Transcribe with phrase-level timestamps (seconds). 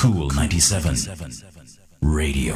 [0.00, 0.94] Kool 97
[2.02, 2.54] Radio.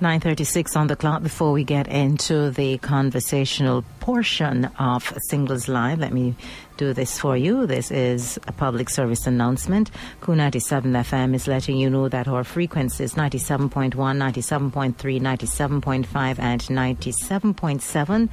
[0.00, 5.98] 9.36 on the clock before we get into the conversational portion of Singles Live.
[5.98, 6.36] Let me
[6.76, 7.66] do this for you.
[7.66, 9.90] This is a public service announcement.
[10.20, 18.28] Kool 97 FM is letting you know that our frequencies 97.1, 97.3, 97.5 and 97.7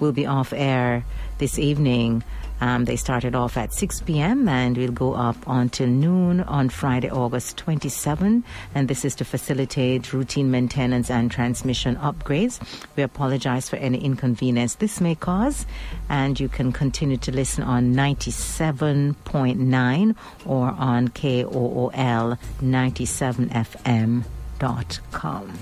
[0.00, 1.04] will be off air
[1.38, 2.22] this evening
[2.60, 4.46] um, they started off at 6 p.m.
[4.48, 8.44] and will go up until noon on Friday, August 27.
[8.74, 12.60] And this is to facilitate routine maintenance and transmission upgrades.
[12.96, 15.64] We apologize for any inconvenience this may cause.
[16.08, 25.58] And you can continue to listen on 97.9 or on KOOL 97fm.com.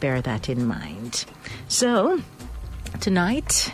[0.00, 1.24] Bear that in mind.
[1.66, 2.22] So,
[3.00, 3.72] tonight,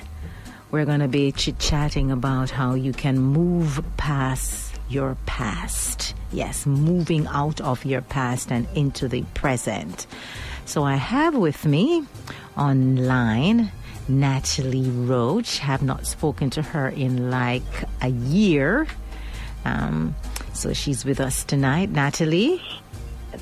[0.71, 6.15] we're going to be chit chatting about how you can move past your past.
[6.31, 10.07] Yes, moving out of your past and into the present.
[10.67, 12.05] So I have with me
[12.57, 13.73] online
[14.09, 15.59] Natalie Roach.
[15.59, 17.63] Have not spoken to her in like
[18.03, 18.87] a year.
[19.65, 20.15] Um,
[20.53, 21.91] so she's with us tonight.
[21.91, 22.63] Natalie?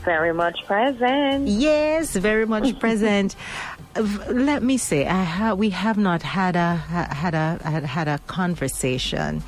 [0.05, 1.49] Very much present.
[1.49, 3.37] Yes, very much present
[3.97, 9.43] let me say, ha- we have not had a had a had a conversation.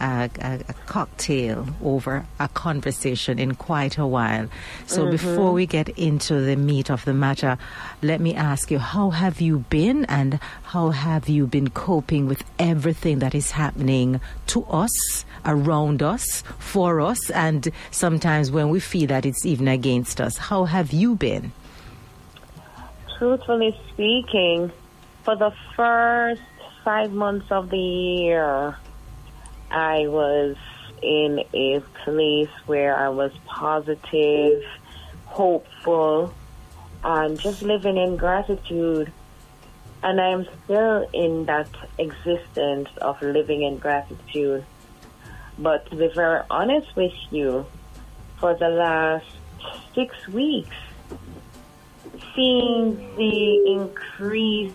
[0.00, 4.48] A, a, cocktail over a conversation in quite a while.
[4.88, 5.12] So mm-hmm.
[5.12, 7.56] before we get into the meat of the matter,
[8.02, 12.42] let me ask you, how have you been and how have you been coping with
[12.58, 19.06] everything that is happening to us, around us, for us, and sometimes when we feel
[19.06, 20.36] that it's even against us?
[20.36, 21.52] How have you been?
[23.22, 24.72] Truthfully speaking,
[25.22, 26.42] for the first
[26.82, 28.76] five months of the year,
[29.70, 30.56] I was
[31.00, 34.64] in a place where I was positive,
[35.26, 36.34] hopeful,
[37.04, 39.12] and just living in gratitude.
[40.02, 41.68] And I'm still in that
[41.98, 44.64] existence of living in gratitude.
[45.56, 47.66] But to be very honest with you,
[48.38, 49.26] for the last
[49.94, 50.74] six weeks,
[52.34, 54.72] seeing the increase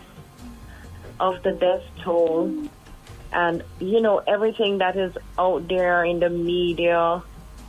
[1.20, 2.70] of the death toll
[3.32, 7.22] and, you know, everything that is out there in the media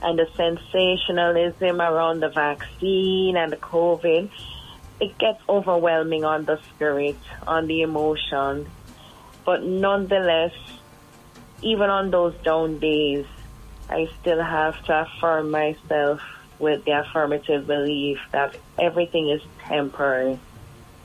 [0.02, 4.30] and the sensationalism around the vaccine and the COVID,
[5.00, 8.70] it gets overwhelming on the spirit, on the emotion.
[9.44, 10.52] But nonetheless,
[11.62, 13.26] even on those down days,
[13.90, 16.20] I still have to affirm myself
[16.58, 20.38] with the affirmative belief that everything is temporary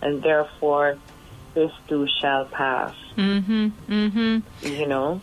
[0.01, 0.97] and therefore
[1.53, 2.95] this too shall pass.
[3.17, 3.67] Mm-hmm.
[3.89, 4.67] Mm-hmm.
[4.67, 5.21] You know?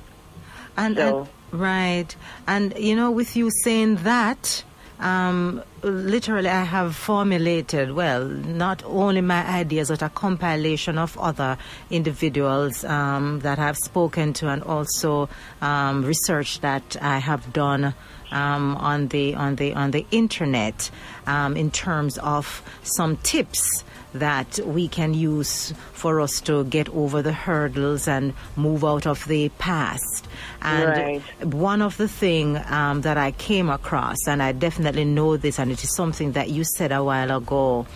[0.76, 1.28] And, so.
[1.52, 2.16] and right.
[2.46, 4.64] And you know, with you saying that,
[5.00, 11.56] um, literally, I have formulated, well, not only my ideas, but a compilation of other
[11.90, 15.30] individuals um, that I've spoken to, and also
[15.62, 17.94] um, research that I have done
[18.30, 20.90] um, on the on the on the internet
[21.26, 27.22] um, in terms of some tips that we can use for us to get over
[27.22, 30.26] the hurdles and move out of the past.
[30.62, 31.44] And right.
[31.44, 35.70] one of the things um, that I came across, and I definitely know this, and
[35.70, 37.86] it is something that you said a while ago.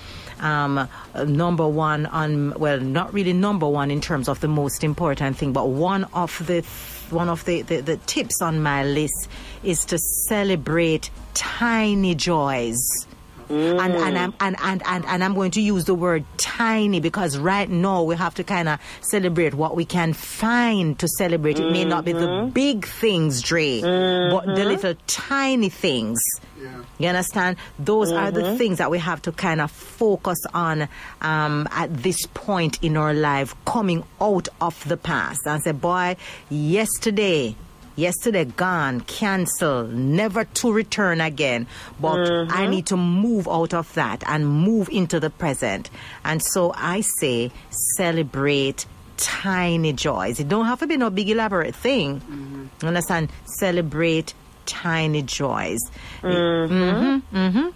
[0.41, 0.89] Um,
[1.27, 5.53] number one on well, not really number one in terms of the most important thing,
[5.53, 6.63] but one of the
[7.11, 9.29] one of the, the, the tips on my list
[9.65, 13.07] is to celebrate tiny joys.
[13.49, 13.79] Mm.
[13.79, 17.37] And, and, I'm, and, and, and, and I'm going to use the word tiny because
[17.37, 21.57] right now we have to kind of celebrate what we can find to celebrate.
[21.57, 21.67] Mm-hmm.
[21.67, 22.51] It may not be the mm-hmm.
[22.51, 24.35] big things, Dre, mm-hmm.
[24.35, 24.69] but the mm-hmm.
[24.69, 26.23] little tiny things.
[26.61, 26.83] Yeah.
[26.99, 27.57] You understand?
[27.79, 28.25] Those mm-hmm.
[28.25, 28.57] are the mm-hmm.
[28.57, 30.89] things that we have to kind of focus on
[31.21, 35.47] um, at this point in our life, coming out of the past.
[35.47, 36.17] And say, boy,
[36.49, 37.57] yesterday
[37.97, 41.67] yesterday gone, cancel, never to return again.
[42.01, 42.53] But mm-hmm.
[42.53, 45.91] I need to move out of that and move into the present.
[46.25, 47.51] And so I say
[47.97, 48.87] celebrate
[49.17, 50.41] tiny joys.
[50.41, 52.21] It don't have to be no big elaborate thing.
[52.21, 52.87] Mm-hmm.
[52.87, 53.31] Understand?
[53.45, 54.35] Celebrate
[54.67, 55.81] tiny joys.
[56.23, 56.75] Mm-hmm.
[56.75, 57.37] Mm-hmm.
[57.37, 57.69] mm-hmm.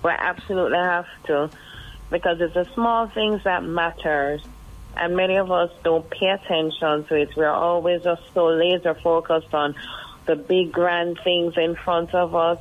[0.00, 1.50] We absolutely have to
[2.10, 4.42] because it's the small things that matters
[4.98, 7.36] and many of us don't pay attention to it.
[7.36, 9.74] We're always just so laser focused on
[10.26, 12.58] the big grand things in front of us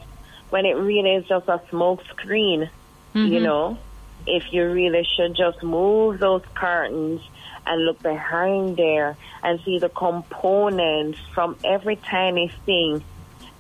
[0.50, 2.70] when it really is just a smoke screen,
[3.14, 3.34] mm-hmm.
[3.34, 3.78] you know.
[4.26, 7.22] If you really should just move those curtains
[7.66, 13.04] and look behind there and see the components from every tiny thing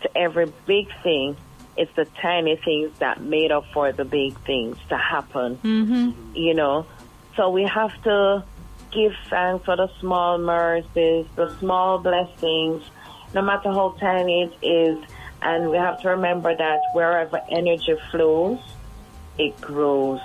[0.02, 1.36] to every big thing.
[1.76, 5.58] It's the tiny things that made up for the big things to happen.
[5.58, 6.36] Mm-hmm.
[6.36, 6.86] You know,
[7.36, 8.44] so we have to
[8.92, 12.84] give thanks for the small mercies, the small blessings,
[13.34, 14.98] no matter how tiny it is.
[15.42, 18.60] And we have to remember that wherever energy flows,
[19.38, 20.20] it grows.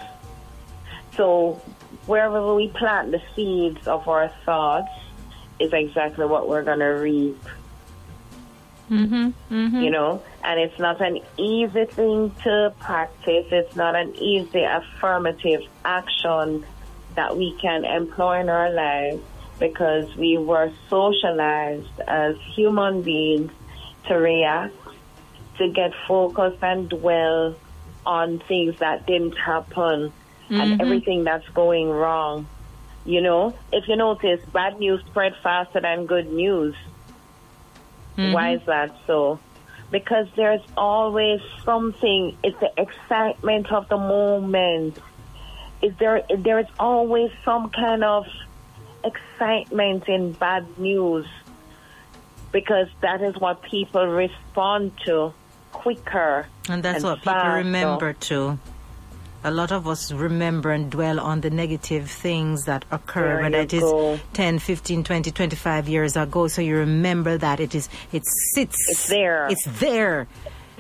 [1.17, 1.61] So
[2.07, 4.91] wherever we plant the seeds of our thoughts
[5.61, 7.43] is exactly what we're going to reap.
[8.91, 9.55] Mm-hmm.
[9.55, 9.81] Mm-hmm.
[9.81, 13.47] You know, and it's not an easy thing to practice.
[13.51, 16.65] It's not an easy affirmative action
[17.15, 19.23] that we can employ in our lives
[19.59, 23.53] because we were socialized as human beings
[24.09, 24.75] to react,
[25.59, 27.55] to get focused and dwell
[28.05, 30.13] on things that didn't happen
[30.51, 30.81] and mm-hmm.
[30.81, 32.47] everything that's going wrong.
[33.05, 36.75] You know, if you notice, bad news spread faster than good news.
[38.17, 38.33] Mm-hmm.
[38.33, 39.41] Why is that so?
[39.91, 42.37] Because there's always something.
[42.43, 44.99] It's the excitement of the moment.
[45.83, 46.23] Is there?
[46.37, 48.27] There is always some kind of
[49.05, 51.27] excitement in bad news
[52.53, 55.35] because that is what people respond to
[55.73, 56.47] quicker.
[56.69, 58.59] And that's what people remember too.
[59.45, 63.59] A lot of us remember and dwell on the negative things that occur, There whether
[63.59, 64.21] it is go.
[64.35, 66.47] 10, 15, 20, 25 years ago.
[66.47, 68.23] So you remember that it is, it
[68.55, 68.77] sits.
[68.89, 69.49] It's there.
[69.51, 70.29] It's there.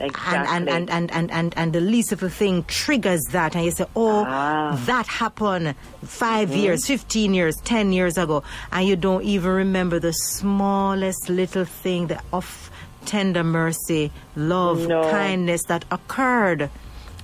[0.02, 0.48] Exactly.
[0.56, 3.54] And, and, and, and, and, and, the least of a thing triggers that.
[3.54, 4.80] And you say, oh, Ah.
[4.86, 6.58] that happened 5 Mm-hmm.
[6.58, 8.42] years, 15 years, 10 years ago.
[8.72, 12.70] And you don't even remember the smallest little thing that of
[13.06, 15.02] tender mercy, love, No.
[15.10, 16.62] kindness that occurred.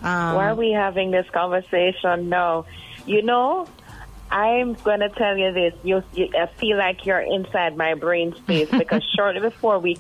[0.03, 2.65] Um, Why are we having this conversation now?
[3.07, 3.67] You know,
[4.31, 5.75] I'm going to tell you this.
[5.83, 9.99] You, you, I feel like you're inside my brain space because shortly before we,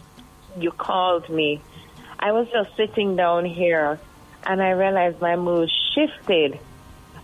[0.58, 1.60] you called me,
[2.18, 4.00] I was just sitting down here
[4.44, 6.58] and I realized my mood shifted.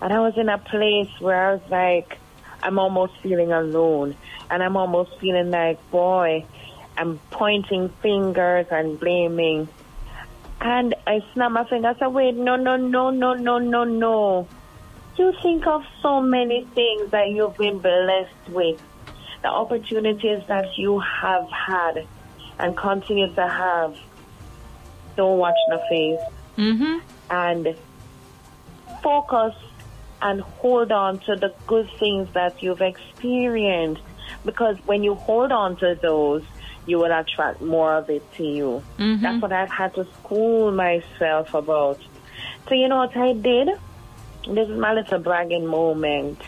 [0.01, 2.19] And I was in a place where I was like,
[2.63, 4.17] I'm almost feeling alone.
[4.51, 6.45] And I'm almost feeling like, boy,
[6.97, 9.69] I'm pointing fingers and blaming.
[10.61, 11.89] And I snap my finger.
[11.89, 14.49] I said, wait, no, no, no, no, no, no, no.
[15.17, 18.81] You think of so many things that you've been blessed with,
[19.43, 22.07] the opportunities that you have had
[22.59, 23.97] and continue to have.
[25.17, 26.21] Don't watch the face
[26.57, 27.01] mhm.
[27.31, 27.77] and
[29.03, 29.55] focus
[30.23, 34.03] and hold on to the good things that you've experienced.
[34.45, 36.43] Because when you hold on to those
[36.87, 38.83] you will attract more of it to you.
[38.99, 42.01] That's what i've had to school myself about.
[42.69, 43.69] So you know what i did?
[44.49, 46.41] This is my little bragging moment.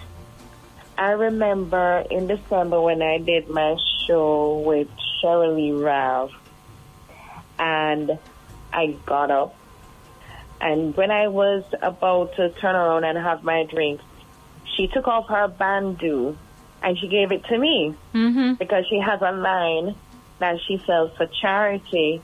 [0.99, 3.77] I remember in december when i did my
[4.07, 4.89] show with
[5.21, 6.33] Shirley Ralph.
[7.59, 8.19] And
[8.77, 9.57] i got up
[10.61, 14.01] and when I was about to turn around and have my drink,
[14.75, 16.37] she took off her bandu
[16.83, 18.55] and she gave it to me Mm-hmm.
[18.55, 19.95] because she has a line
[20.39, 22.23] that she sells for charity.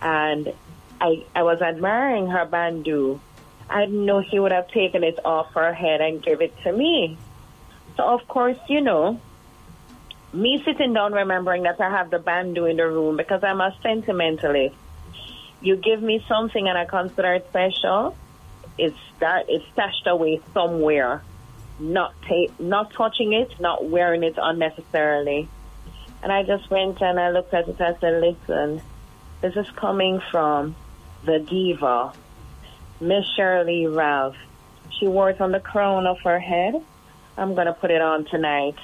[0.00, 0.52] And
[1.00, 3.18] I, I was admiring her bandu.
[3.68, 6.72] I didn't know she would have taken it off her head and give it to
[6.72, 7.18] me.
[7.96, 9.20] So of course, you know,
[10.32, 13.74] me sitting down remembering that I have the bandu in the room because I'm a
[13.82, 14.76] sentimentalist
[15.60, 18.16] you give me something and I consider it special,
[18.76, 21.22] it's that it's stashed away somewhere,
[21.78, 25.48] not ta- not touching it, not wearing it unnecessarily.
[26.22, 27.78] And I just went and I looked at it.
[27.78, 28.82] And I said, "Listen,
[29.40, 30.74] this is coming from
[31.24, 32.12] the diva,
[33.00, 34.36] Miss Shirley Ralph.
[34.98, 36.74] She wore it on the crown of her head.
[37.36, 38.76] I'm gonna put it on tonight.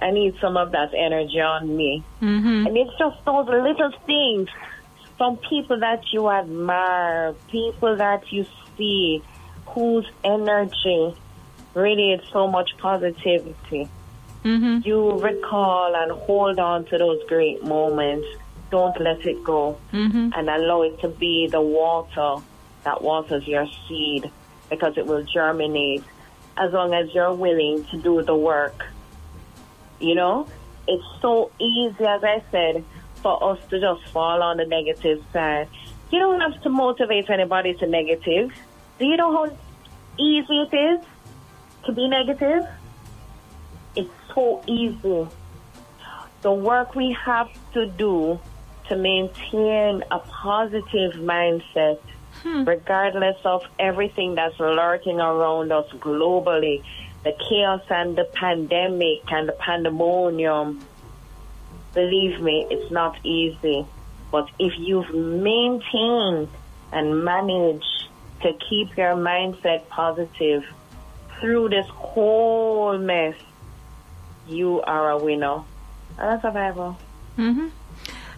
[0.00, 2.66] I need some of that energy on me." Mm-hmm.
[2.66, 4.48] And it's just those little things
[5.18, 8.46] from people that you admire, people that you
[8.76, 9.22] see,
[9.66, 11.14] whose energy
[11.74, 13.88] radiates so much positivity.
[14.44, 14.88] Mm-hmm.
[14.88, 18.26] You recall and hold on to those great moments.
[18.70, 19.78] Don't let it go.
[19.92, 20.30] Mm-hmm.
[20.34, 22.36] And allow it to be the water
[22.84, 24.30] that waters your seed
[24.70, 26.04] because it will germinate
[26.56, 28.86] as long as you're willing to do the work.
[30.00, 30.48] You know,
[30.86, 32.84] it's so easy, as I said,
[33.18, 35.68] for us to just fall on the negative side.
[36.10, 38.52] You don't have to motivate anybody to negative.
[38.98, 39.56] Do you know how
[40.18, 41.04] easy it is
[41.84, 42.66] to be negative?
[43.94, 45.28] It's so easy.
[46.42, 48.40] The work we have to do
[48.88, 52.00] to maintain a positive mindset,
[52.42, 52.64] hmm.
[52.64, 56.82] regardless of everything that's lurking around us globally,
[57.24, 60.84] the chaos and the pandemic and the pandemonium,
[61.94, 63.86] believe me, it's not easy.
[64.30, 66.48] But if you've maintained
[66.92, 68.08] and managed
[68.42, 70.64] to keep your mindset positive
[71.40, 73.34] through this whole mess,
[74.46, 75.62] you are a winner
[76.18, 76.94] and a survivor.
[77.36, 77.68] Mm-hmm.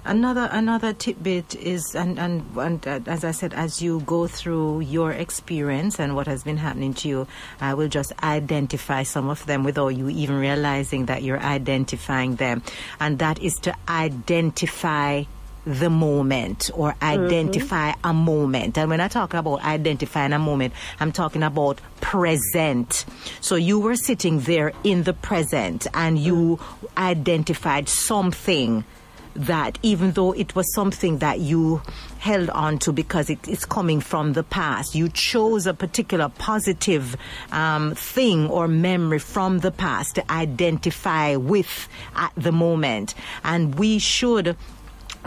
[0.04, 4.80] Another another tidbit is, and and, and uh, as I said, as you go through
[4.80, 7.26] your experience and what has been happening to you,
[7.60, 12.62] I will just identify some of them without you even realizing that you're identifying them,
[12.98, 15.24] and that is to identify
[15.66, 18.08] the moment or identify mm-hmm.
[18.08, 18.78] a moment.
[18.78, 23.04] And when I talk about identifying a moment, I'm talking about present.
[23.42, 26.58] So you were sitting there in the present and you
[26.96, 28.84] identified something
[29.34, 31.82] that even though it was something that you
[32.18, 37.16] held on to because it, it's coming from the past, you chose a particular positive
[37.52, 43.14] um, thing or memory from the past to identify with at the moment.
[43.44, 44.56] And we should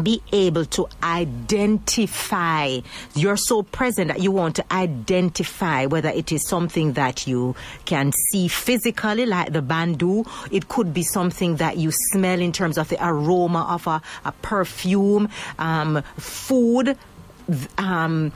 [0.02, 2.80] be able to identify.
[3.16, 8.12] You're so present that you want to identify whether it is something that you can
[8.32, 10.26] see physically, like the bandu.
[10.52, 14.32] It could be something that you smell in terms of the aroma of a, a
[14.42, 16.98] perfume, um, food,
[17.78, 18.32] um,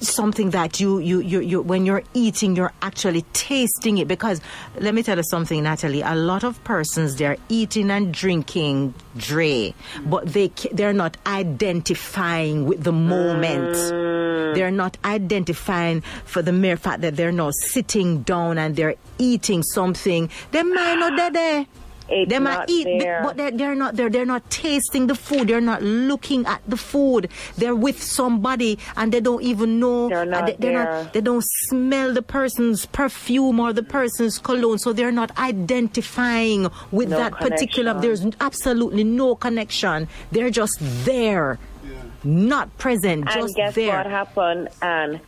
[0.00, 4.08] something that you, you, you, you, when you're eating, you're actually tasting it.
[4.08, 4.40] Because
[4.78, 9.74] let me tell you something, Natalie, a lot of persons, they're eating and drinking Dre,
[10.06, 13.74] but they, they're not identifying with the moment.
[13.74, 14.54] Mm.
[14.54, 19.62] They're not identifying for the mere fact that they're not sitting down and they're eating
[19.62, 20.28] something.
[20.50, 21.66] They might not be there.
[22.14, 23.22] It's they might eat, there.
[23.22, 24.10] but they're, they're not there.
[24.10, 25.48] They're not tasting the food.
[25.48, 27.30] They're not looking at the food.
[27.56, 30.10] They're with somebody and they don't even know.
[30.10, 30.84] They're not they, there.
[30.84, 34.78] Not, they don't smell the person's perfume or the person's cologne.
[34.78, 37.50] So they're not identifying with no that connection.
[37.50, 38.00] particular.
[38.00, 40.06] There's absolutely no connection.
[40.32, 42.02] They're just there, yeah.
[42.24, 43.26] not present.
[43.26, 43.96] And just guess there.
[43.96, 44.68] what happened?
[44.82, 45.18] And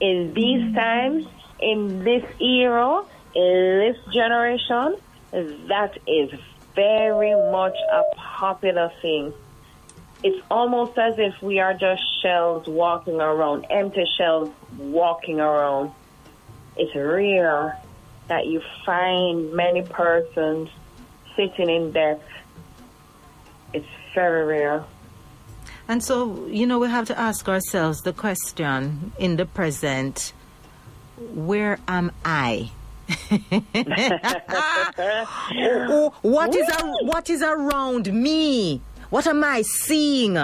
[0.00, 1.24] in these times,
[1.60, 3.04] in this era,
[3.36, 4.96] in this generation
[5.32, 6.30] that is
[6.74, 9.32] very much a popular thing.
[10.22, 15.90] It's almost as if we are just shells walking around, empty shells walking around.
[16.76, 17.78] It's rare
[18.28, 20.68] that you find many persons
[21.34, 22.22] sitting in death.
[23.72, 24.84] It's very rare.
[25.88, 30.32] And so, you know, we have to ask ourselves the question in the present
[31.18, 32.70] where am I?
[35.88, 38.80] oh, what is a, what is around me?
[39.10, 40.36] What am I seeing?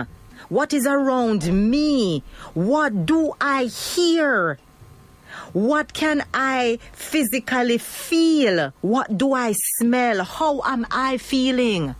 [0.49, 2.23] What is around me?
[2.55, 4.59] What do I hear?
[5.53, 8.73] What can I physically feel?
[8.81, 10.25] What do I smell?
[10.25, 11.95] How am I feeling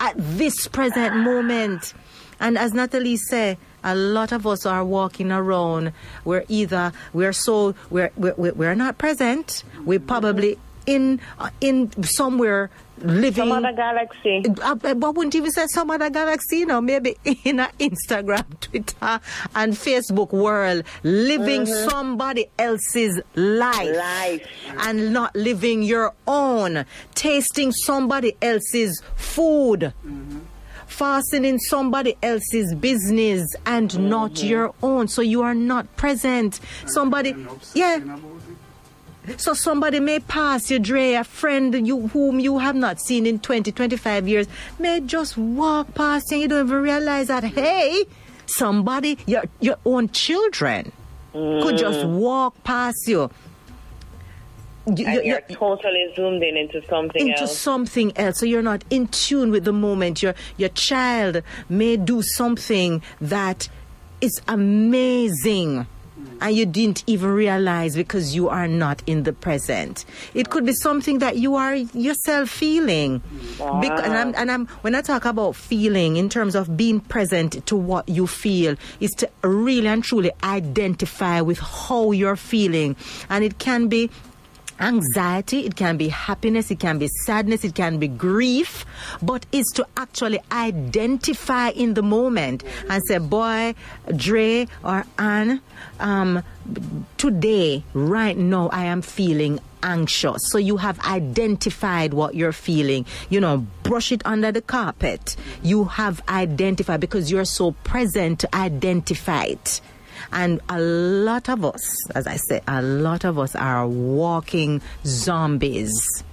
[0.00, 1.94] at this present moment?
[2.40, 5.92] And as Natalie said, a lot of us are walking around.
[6.24, 9.64] We're either we're so we're we're, we're not present.
[9.84, 14.44] We're probably in uh, in somewhere living some other galaxy.
[14.62, 16.58] I, I, wouldn't even say some other galaxy.
[16.58, 19.20] You know, maybe in an Instagram, Twitter,
[19.54, 21.90] and Facebook world, living mm-hmm.
[21.90, 24.46] somebody else's life, life,
[24.78, 26.84] and not living your own,
[27.14, 29.92] tasting somebody else's food.
[30.06, 30.38] Mm-hmm
[30.86, 34.08] fastening somebody else's business and mm-hmm.
[34.08, 35.08] not your own.
[35.08, 36.60] So you are not present.
[36.86, 37.34] Somebody,
[37.74, 38.18] yeah.
[39.36, 43.38] So somebody may pass you, Dre, a friend you whom you have not seen in
[43.38, 44.48] 20, 25 years,
[44.78, 48.04] may just walk past and you don't even realize that, hey,
[48.46, 50.90] somebody, your, your own children
[51.32, 51.62] mm.
[51.62, 52.18] could just mm.
[52.18, 53.30] walk past you
[54.86, 57.56] you, you're, you're, totally zoomed in into something into else.
[57.56, 58.38] something else.
[58.38, 60.22] So you're not in tune with the moment.
[60.22, 63.68] Your your child may do something that
[64.20, 65.86] is amazing.
[66.40, 70.04] And you didn't even realize because you are not in the present.
[70.34, 73.22] It could be something that you are yourself feeling.
[73.58, 73.80] Wow.
[73.80, 77.64] Because, and, I'm, and I'm, when I talk about feeling in terms of being present
[77.66, 82.96] to what you feel, is to really and truly identify with how you're feeling.
[83.28, 84.10] And it can be
[84.82, 88.84] anxiety, it can be happiness, it can be sadness, it can be grief,
[89.22, 93.74] but it's to actually identify in the moment and say, boy,
[94.14, 95.60] Dre or Anne,
[96.00, 96.42] um,
[97.16, 100.42] today, right now, I am feeling anxious.
[100.50, 103.06] So you have identified what you're feeling.
[103.30, 105.36] You know, brush it under the carpet.
[105.62, 109.80] You have identified because you're so present to identify it
[110.32, 116.24] And a lot of us, as I said, a lot of us are walking zombies.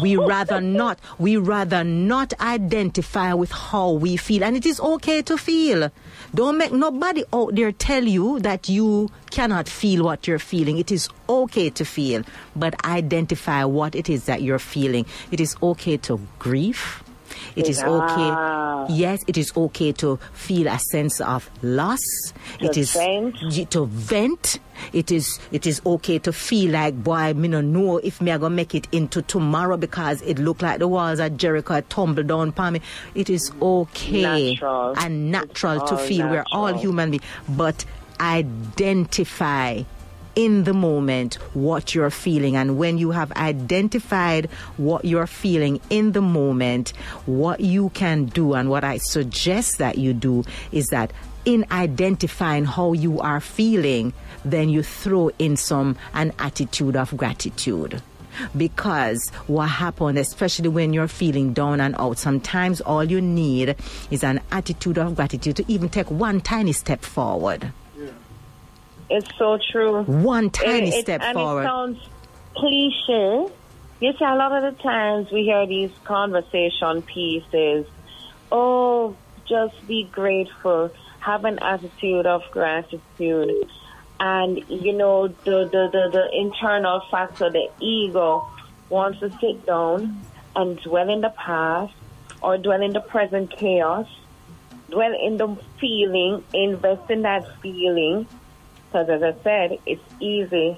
[0.00, 4.44] We rather not, we rather not identify with how we feel.
[4.44, 5.90] And it is okay to feel.
[6.34, 10.78] Don't make nobody out there tell you that you cannot feel what you're feeling.
[10.78, 12.22] It is okay to feel,
[12.54, 15.06] but identify what it is that you're feeling.
[15.30, 17.02] It is okay to grieve.
[17.56, 18.92] It is okay.
[18.92, 22.00] Yes, it is okay to feel a sense of loss.
[22.58, 23.70] To it is vent.
[23.70, 24.58] to vent.
[24.92, 28.38] It is it is okay to feel like boy, me no know if me I
[28.38, 32.28] gonna make it into tomorrow because it look like the walls of Jericho had tumbled
[32.28, 32.80] down upon me.
[33.14, 34.94] It is okay Natural.
[34.98, 36.28] and natural It's to feel.
[36.28, 37.84] We're all human beings, but
[38.20, 39.82] identify
[40.40, 44.46] in the moment what you're feeling and when you have identified
[44.78, 46.94] what you're feeling in the moment
[47.26, 50.42] what you can do and what i suggest that you do
[50.72, 51.12] is that
[51.44, 58.00] in identifying how you are feeling then you throw in some an attitude of gratitude
[58.56, 63.74] because what happened, especially when you're feeling down and out, sometimes all you need
[64.10, 67.72] is an attitude of gratitude to even take one tiny step forward.
[69.10, 70.02] It's so true.
[70.04, 71.62] One tiny It- it- step and forward.
[71.62, 71.98] it sounds
[72.54, 73.46] cliche.
[74.00, 77.86] You see, a lot of the times we hear these conversation pieces.
[78.50, 79.14] Oh,
[79.46, 80.90] just be grateful.
[81.20, 83.68] Have an attitude of gratitude.
[84.18, 88.46] And, you know, the, the, the, the internal factor, the ego,
[88.88, 90.20] wants to sit down
[90.56, 91.92] and dwell in the past
[92.42, 94.06] or dwell in the present chaos,
[94.90, 98.26] dwell in the feeling, invest in that feeling,
[98.90, 100.76] because as I said, it's easy.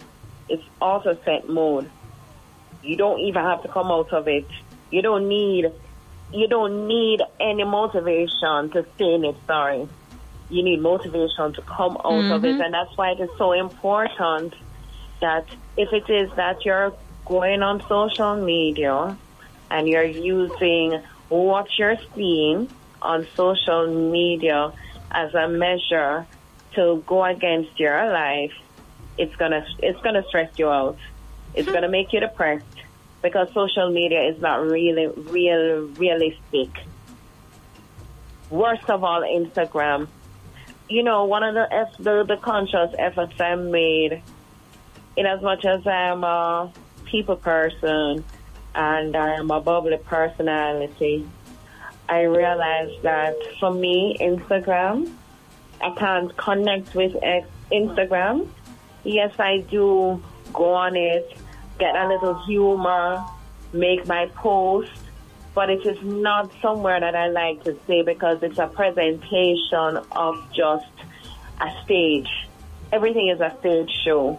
[0.48, 1.90] It's auto set mode.
[2.82, 4.46] You don't even have to come out of it.
[4.90, 5.72] You don't need
[6.32, 9.86] you don't need any motivation to stay in it, sorry.
[10.48, 12.60] You need motivation to come out of it mm-hmm.
[12.60, 14.54] and that's why it is so important
[15.20, 16.92] that if it is that you're
[17.24, 19.16] going on social media
[19.70, 22.68] and you're using what you're seeing
[23.00, 24.72] on social media
[25.10, 26.26] as a measure
[26.74, 28.52] to go against your life,
[29.18, 30.98] it's gonna it's gonna stress you out.
[31.54, 31.74] It's hmm.
[31.74, 32.64] gonna make you depressed
[33.22, 36.70] because social media is not really real realistic.
[38.50, 40.08] Worst of all, Instagram.
[40.88, 44.22] You know, one of the eff- the, the conscious efforts I made,
[45.16, 46.70] in as much as I'm a
[47.04, 48.24] people person
[48.74, 51.26] and I'm a bubbly personality,
[52.08, 55.14] I realized that for me, Instagram,
[55.82, 58.48] I can't connect with ex- Instagram.
[59.04, 61.36] Yes, I do go on it,
[61.78, 63.24] get a little humor,
[63.72, 64.92] make my post,
[65.54, 70.36] but it is not somewhere that I like to stay because it's a presentation of
[70.54, 70.86] just
[71.60, 72.30] a stage.
[72.92, 74.38] Everything is a stage show.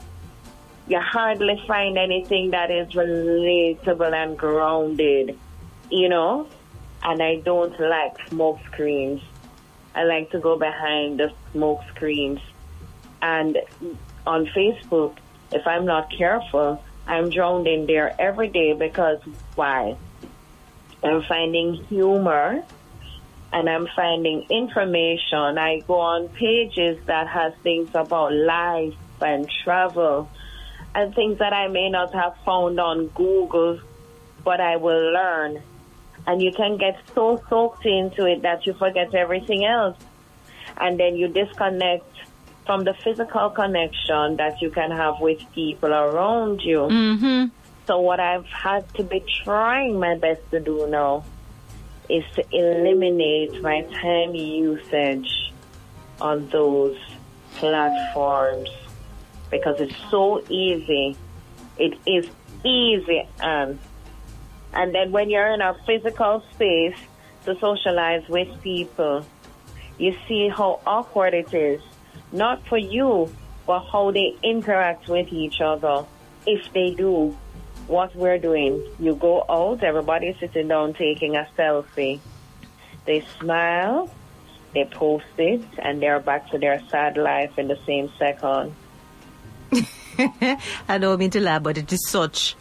[0.88, 5.38] You hardly find anything that is relatable and grounded,
[5.90, 6.48] you know?
[7.04, 9.22] And I don't like smoke screens.
[9.96, 12.40] I like to go behind the smoke screens.
[13.22, 13.58] And
[14.26, 15.18] on Facebook,
[15.52, 19.20] if I'm not careful, I'm drowned in there every day because
[19.56, 19.98] why?
[21.04, 22.64] I'm finding humor
[23.52, 25.58] and I'm finding information.
[25.58, 30.30] I go on pages that has things about life and travel
[30.96, 33.80] and things that I may not have found on Google,
[34.44, 35.62] but I will learn.
[36.26, 39.98] And you can get so soaked into it that you forget everything else.
[40.78, 42.06] And then you disconnect
[42.66, 46.80] from the physical connection that you can have with people around you.
[46.80, 47.46] Mm-hmm.
[47.88, 51.26] So what I've had to be trying my best to do now
[52.10, 55.52] is to eliminate my time usage
[56.22, 56.98] on those
[57.56, 58.70] platforms
[59.52, 61.18] because it's so easy.
[61.78, 62.30] It is
[62.64, 63.80] easy and
[64.74, 66.98] and then when you're in a physical space
[67.46, 69.26] to socialize with people,
[69.98, 71.82] you see how awkward it is.
[72.32, 73.34] Not for you,
[73.68, 76.06] but how they interact with each other.
[76.46, 77.38] If they do
[77.88, 82.20] what we're doing, you go out, everybody's sitting down taking a selfie.
[83.06, 84.10] They smile,
[84.74, 88.74] they post it, and they're back to their sad life in the same second.
[90.88, 92.56] I don't mean to laugh, but it is such.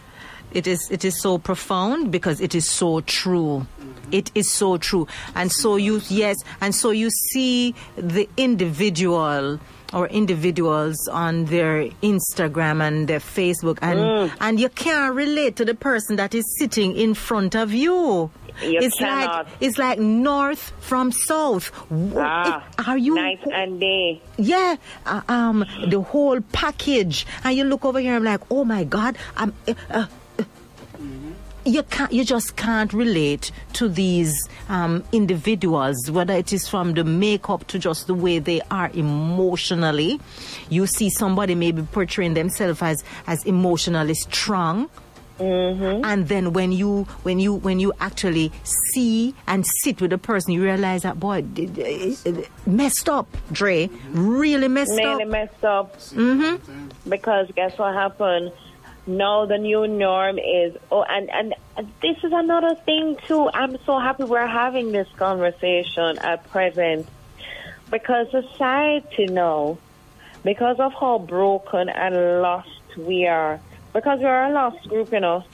[0.54, 3.66] It is it is so profound because it is so true.
[4.10, 9.58] It is so true, and so you yes, and so you see the individual
[9.94, 14.30] or individuals on their Instagram and their Facebook, and Mm.
[14.40, 18.30] and you can't relate to the person that is sitting in front of you.
[18.62, 19.46] You it's cannot.
[19.46, 21.72] like it's like north from south.
[22.16, 23.14] Ah, it- are you?
[23.14, 24.20] night and day?
[24.36, 28.14] Yeah, uh, um, the whole package, and you look over here.
[28.16, 29.54] I'm like, oh my god, I'm.
[29.66, 30.06] Uh, uh,
[31.64, 32.12] you can't.
[32.12, 37.78] You just can't relate to these um, individuals, whether it is from the makeup to
[37.78, 40.20] just the way they are emotionally.
[40.68, 44.90] You see somebody maybe portraying themselves as as emotionally strong.
[45.40, 50.52] And then when you when you when you actually see and sit with a person,
[50.52, 54.98] you realize that boy d- d- d- messed up, Dre, really messed up.
[54.98, 55.28] Mainly up.
[55.28, 55.98] messed up.
[55.98, 56.88] Mm-hmm.
[57.08, 58.52] Because guess what happened?
[59.06, 61.54] Now the new norm is oh, and and
[62.00, 63.50] this is another thing too.
[63.52, 67.08] I'm so happy we're having this conversation at present
[67.90, 69.78] because society now,
[70.44, 73.60] because of how broken and lost we are,
[73.92, 75.44] because we are a lost group, you know.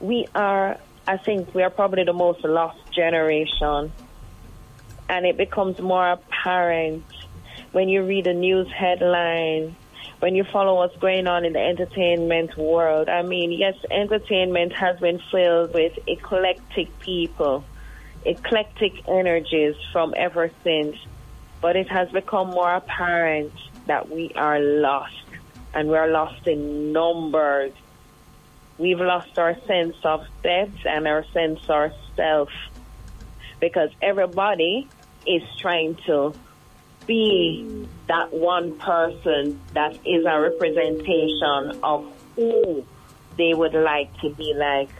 [0.00, 0.78] We are.
[1.06, 3.92] I think we are probably the most lost generation
[5.08, 7.04] and it becomes more apparent
[7.72, 9.76] when you read a news headline,
[10.24, 13.10] when you follow what's going on in the entertainment world.
[13.10, 17.62] I mean, yes, entertainment has been filled with eclectic people,
[18.24, 20.96] eclectic energies from ever since,
[21.60, 23.52] but it has become more apparent
[23.84, 25.26] that we are lost,
[25.74, 27.74] and we are lost in numbers.
[28.78, 32.48] We've lost our sense of depth and our sense of self
[33.60, 34.88] because everybody
[35.26, 36.34] is trying to
[37.06, 42.84] be that one person that is a representation of who
[43.36, 44.90] they would like to be like.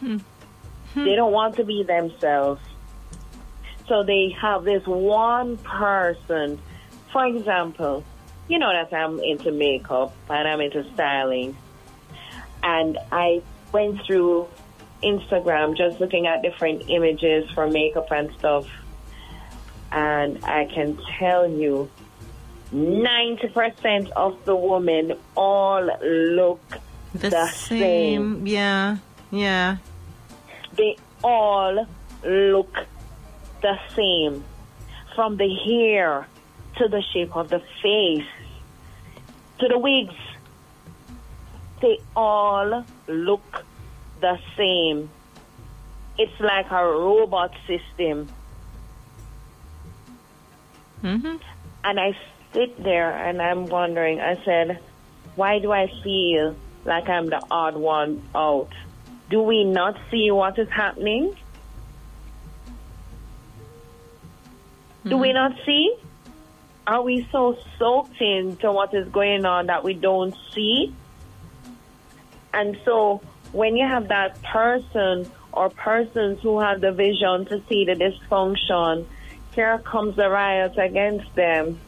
[0.00, 0.18] Hmm.
[0.92, 1.04] Hmm.
[1.04, 2.60] They don't want to be themselves.
[3.88, 6.58] So they have this one person.
[7.12, 8.04] For example,
[8.48, 11.56] you know that I'm into makeup and I'm into styling.
[12.62, 14.48] And I went through
[15.02, 18.66] Instagram just looking at different images for makeup and stuff.
[19.94, 21.88] And I can tell you
[22.72, 26.60] 90% of the women all look
[27.14, 28.44] the, the same.
[28.44, 28.96] Yeah,
[29.30, 29.76] yeah.
[30.76, 31.86] they all
[32.24, 32.76] look
[33.62, 34.44] the same
[35.14, 36.26] from the hair
[36.76, 38.26] to the shape of the face
[39.58, 40.14] to the wigs
[41.80, 43.64] they all look
[44.20, 45.08] the same
[46.18, 48.28] it's like a robot system
[51.04, 51.36] hmm
[51.84, 52.16] and I
[52.54, 54.80] sit there and I'm wondering, I said,
[55.36, 58.70] why do I feel like I'm the odd one out?
[59.28, 61.36] Do we not see what is happening?
[65.06, 65.94] Do we not see?
[66.86, 70.94] Are we so soaked into what is going on that we don't see?
[72.54, 73.20] And so
[73.52, 79.04] when you have that person or persons who have the vision to see the dysfunction,
[79.54, 81.78] here comes the riot against them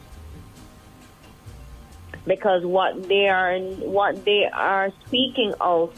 [2.25, 5.93] because what they are what they are speaking out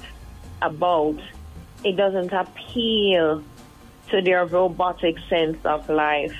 [0.62, 1.20] about
[1.84, 3.44] it doesn't appeal
[4.10, 6.36] to their robotic sense of life.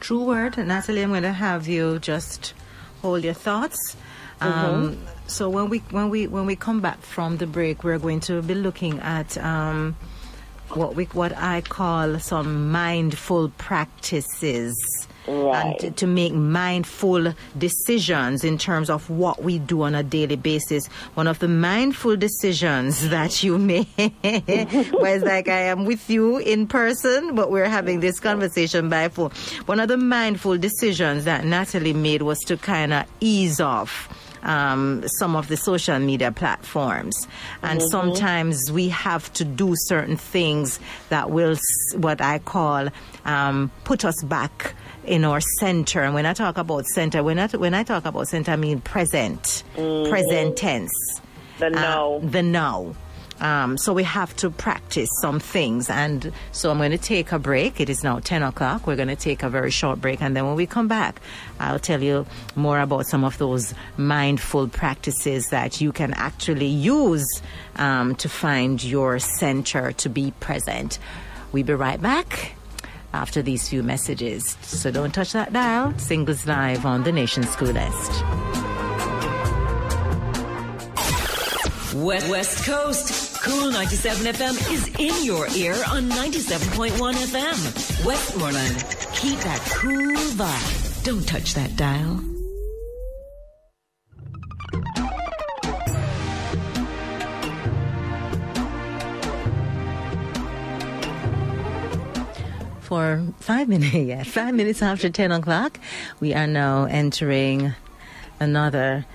[0.00, 1.02] True word, Natalie.
[1.02, 2.54] I'm going to have you just
[3.02, 3.96] hold your thoughts.
[4.40, 8.20] Um, so when we when we when we come back from the break, we're going
[8.20, 9.96] to be looking at um,
[10.74, 14.76] what we what I call some mindful practices.
[15.28, 15.66] Right.
[15.66, 20.36] And to, to make mindful decisions in terms of what we do on a daily
[20.36, 20.86] basis.
[21.14, 23.88] One of the mindful decisions that you make
[24.92, 29.30] was like I am with you in person, but we're having this conversation by phone.
[29.66, 34.08] One of the mindful decisions that Natalie made was to kind of ease off
[34.46, 37.28] um, some of the social media platforms.
[37.62, 40.80] And sometimes we have to do certain things
[41.10, 41.56] that will,
[41.96, 42.88] what I call,
[43.24, 46.02] um, put us back in our center.
[46.02, 48.80] And when I talk about center, when I, when I talk about center, I mean
[48.80, 51.20] present, present tense.
[51.58, 51.70] The
[52.24, 52.94] Uh, the now.
[53.40, 55.90] Um, so we have to practice some things.
[55.90, 57.80] And so I'm going to take a break.
[57.80, 58.86] It is now 10 o'clock.
[58.86, 60.22] We're going to take a very short break.
[60.22, 61.20] And then when we come back,
[61.60, 67.42] I'll tell you more about some of those mindful practices that you can actually use
[67.76, 70.98] um, to find your center to be present.
[71.52, 72.54] We'll be right back
[73.12, 74.56] after these few messages.
[74.62, 75.96] So don't touch that dial.
[75.98, 78.22] Singles Live on the Nation School List.
[81.94, 83.25] West Coast.
[83.46, 88.04] Kool 97 FM is in your ear on 97.1 FM.
[88.04, 88.84] Westmoreland.
[89.14, 91.04] Keep that cool vibe.
[91.04, 92.20] Don't touch that dial.
[102.80, 105.78] For five minutes, yeah, five minutes after 10 o'clock,
[106.18, 107.74] we are now entering
[108.40, 109.06] another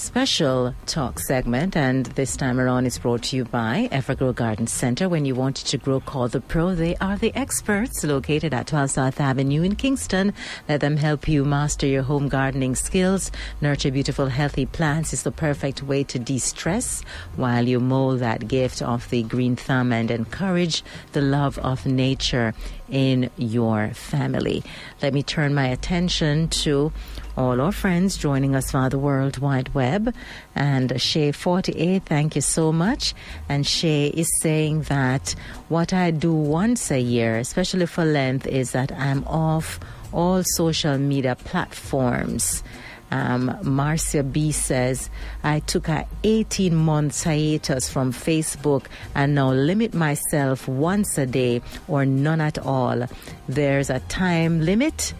[0.00, 5.10] special talk segment, and this time around it's brought to you by Evergrow Garden Center.
[5.10, 6.74] When you want to grow, call the pro.
[6.74, 10.32] They are the experts located at 12 South Avenue in Kingston.
[10.68, 13.30] Let them help you master your home gardening skills.
[13.60, 17.02] Nurture beautiful, healthy plants is the perfect way to de stress
[17.36, 20.82] while you mold that gift of the green thumb and encourage
[21.12, 22.54] the love of nature
[22.90, 24.62] in your family.
[25.02, 26.92] Let me turn my attention to
[27.36, 30.14] all our friends joining us via the World Wide Web.
[30.54, 33.14] And Shay48, thank you so much.
[33.48, 35.34] And Shay is saying that
[35.68, 39.80] what I do once a year, especially for length, is that I'm off
[40.12, 42.62] all social media platforms.
[43.10, 45.10] Um, Marcia B says,
[45.42, 51.62] I took a 18 month hiatus from Facebook and now limit myself once a day
[51.88, 53.06] or none at all.
[53.48, 55.12] There's a time limit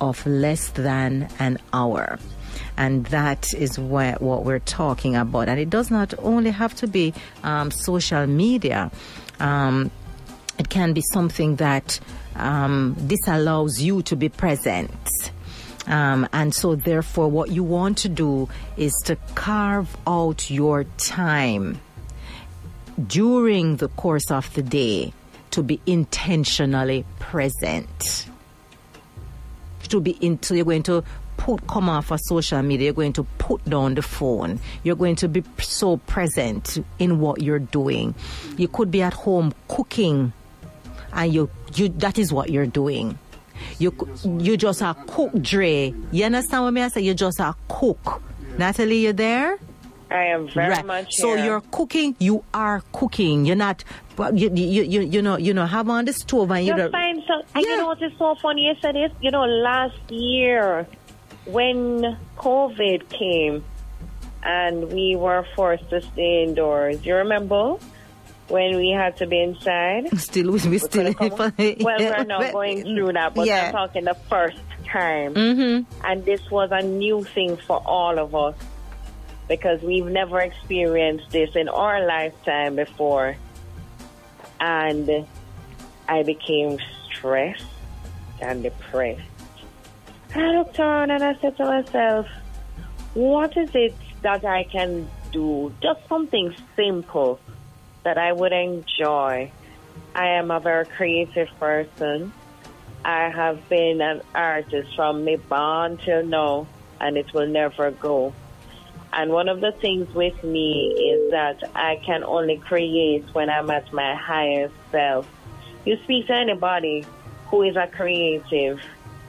[0.00, 2.18] of less than an hour.
[2.76, 5.48] And that is what, what we're talking about.
[5.48, 7.12] And it does not only have to be
[7.42, 8.90] um, social media,
[9.40, 9.90] um,
[10.58, 12.00] it can be something that
[12.36, 14.90] um, disallows you to be present.
[15.88, 21.80] Um, and so, therefore, what you want to do is to carve out your time
[23.06, 25.12] during the course of the day
[25.50, 28.28] to be intentionally present
[29.88, 31.02] to be into, you're going to
[31.36, 34.60] put come off of social media, you're going to put down the phone.
[34.82, 38.14] You're going to be so present in what you're doing.
[38.56, 40.32] You could be at home cooking,
[41.12, 43.18] and you you that is what you're doing.
[43.78, 43.94] You
[44.38, 45.94] you just a cook, Dre.
[46.12, 47.00] You understand what I say?
[47.02, 48.22] You just a cook.
[48.58, 49.58] Natalie, you there?
[50.10, 50.86] I am very right.
[50.86, 51.44] much So here.
[51.44, 52.16] you're cooking.
[52.18, 53.44] You are cooking.
[53.44, 53.84] You're not.
[54.32, 57.22] You you you, you know you know have on the stove and you're you fine.
[57.26, 57.60] So yeah.
[57.60, 58.62] you know what is so funny?
[58.66, 59.12] You said it.
[59.20, 60.86] You know last year
[61.44, 63.64] when COVID came
[64.42, 67.04] and we were forced to stay indoors.
[67.04, 67.76] You remember?
[68.48, 71.14] When we had to be inside, still we, we still.
[71.20, 73.66] well, we're not going through that, but yeah.
[73.66, 74.58] I'm talking the first
[74.90, 76.04] time, mm-hmm.
[76.04, 78.54] and this was a new thing for all of us
[79.48, 83.36] because we've never experienced this in our lifetime before.
[84.60, 85.26] And
[86.08, 87.64] I became stressed
[88.40, 89.22] and depressed.
[90.34, 92.26] And I looked around and I said to myself,
[93.14, 95.72] what is it that I can do?
[95.82, 97.40] Just something simple
[98.04, 99.50] that I would enjoy.
[100.14, 102.32] I am a very creative person.
[103.04, 106.66] I have been an artist from me born till now,
[107.00, 108.34] and it will never go.
[109.12, 113.70] And one of the things with me is that I can only create when I'm
[113.70, 115.26] at my highest self.
[115.84, 117.06] You speak to anybody
[117.46, 118.80] who is a creative.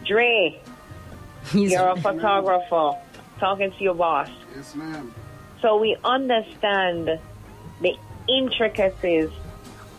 [0.05, 0.61] Dre,
[1.51, 2.99] He's you're a photographer
[3.39, 4.29] talking to your boss.
[4.55, 5.13] Yes, ma'am.
[5.61, 7.19] So we understand the
[8.37, 9.29] intricacies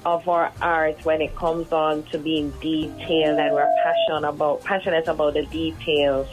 [0.06, 5.08] of our art when it comes on to being detailed and we're passionate about passionate
[5.08, 6.26] about the details.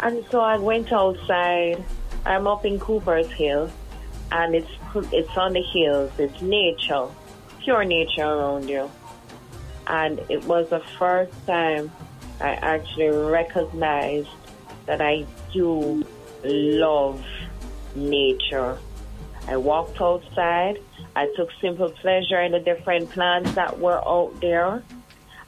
[0.00, 1.84] And so I went outside
[2.24, 3.70] I'm up in Cooper's Hill,
[4.32, 4.70] and it's
[5.12, 6.12] it's on the hills.
[6.18, 7.06] It's nature,
[7.60, 8.90] pure nature around you.
[9.86, 11.90] And it was the first time
[12.40, 14.28] I actually recognized
[14.86, 16.04] that I do
[16.44, 17.24] love
[17.94, 18.78] nature.
[19.46, 20.78] I walked outside.
[21.18, 24.84] I took simple pleasure in the different plants that were out there.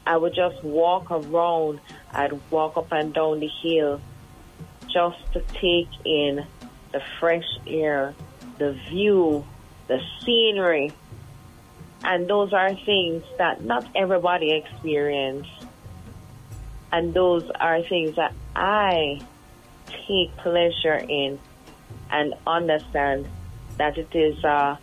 [0.05, 1.79] I would just walk around.
[2.11, 4.01] I'd walk up and down the hill
[4.89, 6.45] just to take in
[6.91, 8.17] the fresh air,
[8.59, 9.47] the view,
[9.87, 10.91] the scenery.
[12.03, 15.47] And those are things that not everybody experience.
[16.91, 19.21] And those are things that I
[19.87, 21.39] take pleasure in
[22.11, 23.29] and understand
[23.77, 24.81] that it is a,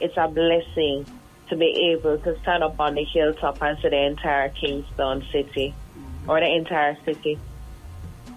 [0.00, 1.06] it's a blessing
[1.48, 5.74] to be able to stand up on the hilltop and see the entire Kingston city
[6.26, 7.38] or the entire city.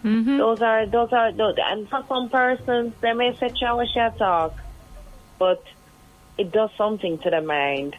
[0.03, 0.37] Mm-hmm.
[0.37, 3.85] Those are those are those, and for some persons they may say shower
[4.17, 4.57] talk,
[5.37, 5.63] but
[6.37, 7.95] it does something to the mind.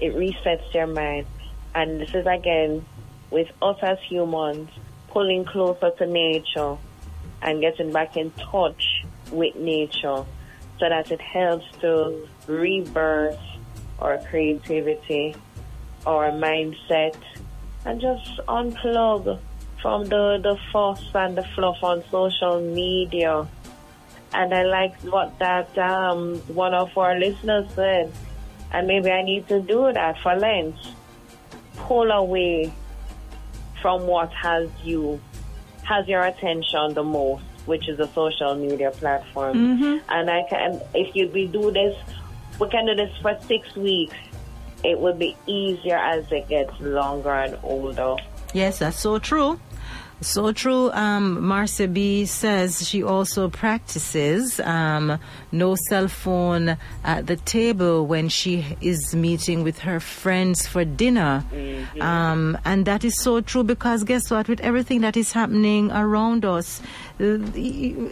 [0.00, 1.26] It resets their mind,
[1.74, 2.84] and this is again
[3.30, 4.68] with us as humans
[5.08, 6.76] pulling closer to nature
[7.42, 10.24] and getting back in touch with nature
[10.80, 13.38] so that it helps to rebirth
[13.98, 15.36] our creativity,
[16.06, 17.16] our mindset,
[17.84, 19.38] and just unplug
[19.82, 23.46] from the, the fuss and the fluff on social media.
[24.32, 28.12] And I like what that um, one of our listeners said,
[28.72, 30.76] and maybe I need to do that for Lent.
[31.76, 32.72] Pull away
[33.82, 35.20] from what has you
[35.82, 39.54] has your attention the most, which is a social media platform.
[39.56, 40.10] Mm-hmm.
[40.10, 41.96] And I can, if you we do this,
[42.58, 44.16] we can do this for six weeks.
[44.82, 48.16] It will be easier as it gets longer and older.
[48.52, 49.60] Yes, that's so true.
[50.20, 50.90] So true.
[50.90, 55.20] Um, Marcia B says she also practices um,
[55.52, 61.44] no cell phone at the table when she is meeting with her friends for dinner.
[62.00, 64.48] Um, and that is so true because guess what?
[64.48, 66.80] With everything that is happening around us,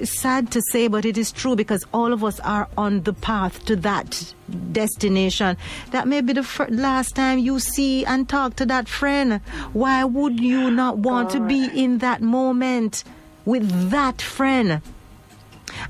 [0.04, 3.64] sad to say, but it is true because all of us are on the path
[3.66, 4.34] to that
[4.72, 5.56] destination.
[5.92, 9.40] That may be the fir- last time you see and talk to that friend.
[9.72, 13.04] Why would you not want to be in that moment
[13.44, 14.82] with that friend?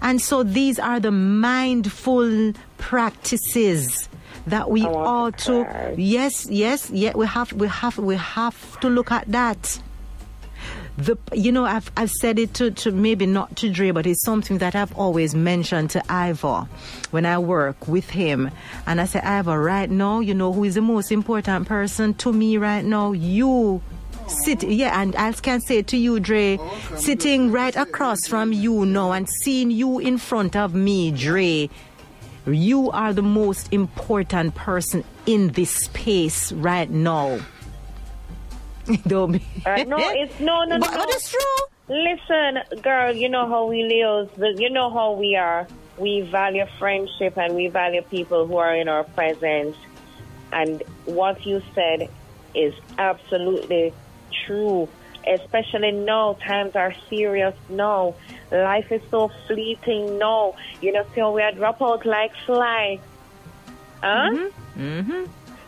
[0.03, 4.09] And so these are the mindful practices
[4.46, 8.88] that we ought to to yes yes yeah we have we have we have to
[8.88, 9.79] look at that
[10.98, 14.24] the you know I've I've said it to, to maybe not to Dre, but it's
[14.24, 16.66] something that I've always mentioned to Ivor
[17.12, 18.51] when I work with him.
[18.85, 22.33] And I say, Ivor, right now, you know who is the most important person to
[22.33, 23.12] me right now?
[23.12, 23.81] You.
[24.28, 26.58] Sit, yeah, and I can say to you, Dre,
[26.96, 31.70] sitting right across from you now and seeing you in front of me, Dre,
[32.46, 37.38] you are the most important person in this space right now.
[39.06, 39.42] Don't be.
[39.66, 40.80] Uh, no, it's no, no, no.
[40.80, 40.98] But, no.
[40.98, 41.66] but it's true.
[41.88, 44.30] Listen, girl, you know how we live.
[44.58, 45.66] You know how we are.
[45.96, 49.76] We value friendship and we value people who are in our presence.
[50.52, 52.08] And what you said
[52.54, 53.92] is absolutely
[54.46, 54.88] true.
[55.27, 58.14] Especially now, times are serious now.
[58.51, 60.55] Life is so fleeting now.
[60.81, 62.98] You know, so we are drop out like fly.
[64.03, 64.48] Huh?
[64.77, 65.24] Mm-hmm.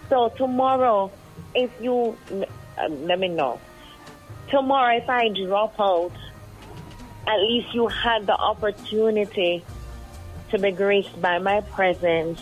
[0.09, 1.11] So tomorrow,
[1.55, 3.61] if you, uh, let me know.
[4.49, 6.13] Tomorrow, if I drop out,
[7.27, 9.65] at least you had the opportunity
[10.51, 12.41] to be graced by my presence.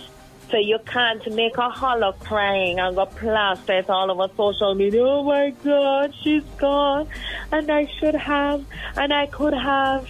[0.51, 5.03] So you can't make a holler crying and go plaster it all over social media.
[5.05, 7.07] Oh my God, she's gone.
[7.53, 8.65] And I should have,
[8.97, 10.09] and I could have.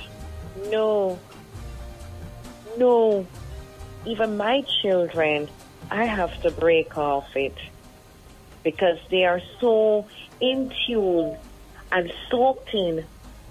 [0.71, 1.19] No.
[2.77, 3.27] No.
[4.07, 5.49] Even my children,
[5.91, 7.57] I have to break off it
[8.63, 10.07] because they are so
[10.41, 11.37] in tune
[11.91, 13.05] and soaked in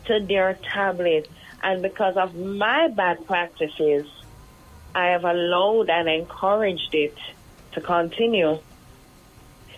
[0.06, 1.28] to their tablet.
[1.62, 4.06] And because of my bad practices,
[4.96, 7.18] I have allowed and encouraged it
[7.74, 8.60] to continue.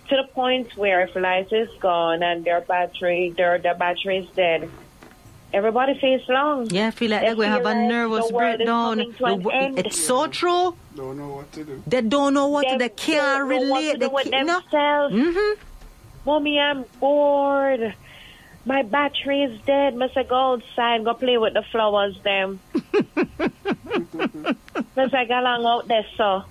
[0.09, 4.29] To the point where if light is gone and their battery, their, their battery is
[4.35, 4.69] dead,
[5.53, 6.67] everybody feels long.
[6.71, 9.13] Yeah, I feel like They they're going to have feel a nervous the breakdown.
[9.13, 9.77] coming The.
[9.77, 10.75] It's so true.
[10.95, 11.83] They don't know what to do.
[11.85, 13.99] They don't know what to, they don't can't know relate.
[13.99, 14.59] They can't, no.
[14.61, 15.15] themselves.
[15.15, 15.61] Mm-hmm.
[16.25, 17.93] Mommy, I'm bored.
[18.69, 19.95] My battery is dead.
[19.95, 22.59] Must I go outside, go play with the flowers, them.
[24.95, 26.43] Must I go along out there, so.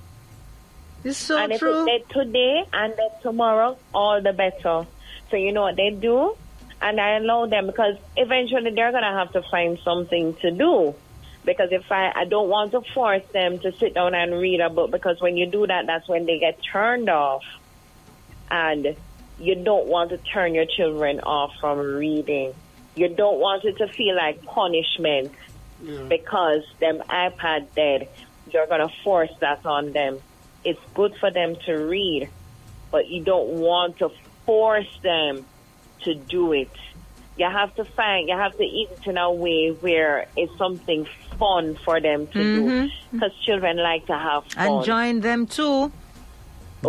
[1.05, 1.87] It's so and if true.
[1.87, 4.85] it's dead today and tomorrow, all the better.
[5.31, 6.37] So you know what they do?
[6.83, 10.97] And I allow them because eventually they're going to have to find something to do.
[11.45, 14.71] Because if I, I don't want to force them to sit down and read a
[14.71, 17.45] book because when you do that, that's when they get turned off.
[18.51, 18.97] And
[19.39, 22.55] you don't want to turn your children off from reading.
[22.97, 25.33] You don't want it to feel like punishment
[25.83, 26.03] Yeah.
[26.09, 28.09] because them iPad dead.
[28.53, 30.19] You're gonna force that on them.
[30.65, 32.29] It's good for them to read,
[32.91, 34.11] but you don't want to
[34.45, 35.45] force them
[36.03, 36.71] to do it.
[37.37, 41.07] You have to find, you have to eat it in a way where it's something
[41.39, 42.65] fun for them to do.
[42.65, 43.17] Mm-hmm.
[43.17, 44.67] Because children like to have fun.
[44.67, 45.93] and join them too.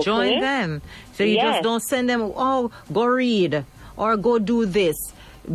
[0.02, 0.82] Join them.
[1.20, 1.56] So you Yes.
[1.56, 3.66] just don't send them, oh, go read
[3.98, 4.96] or go do this.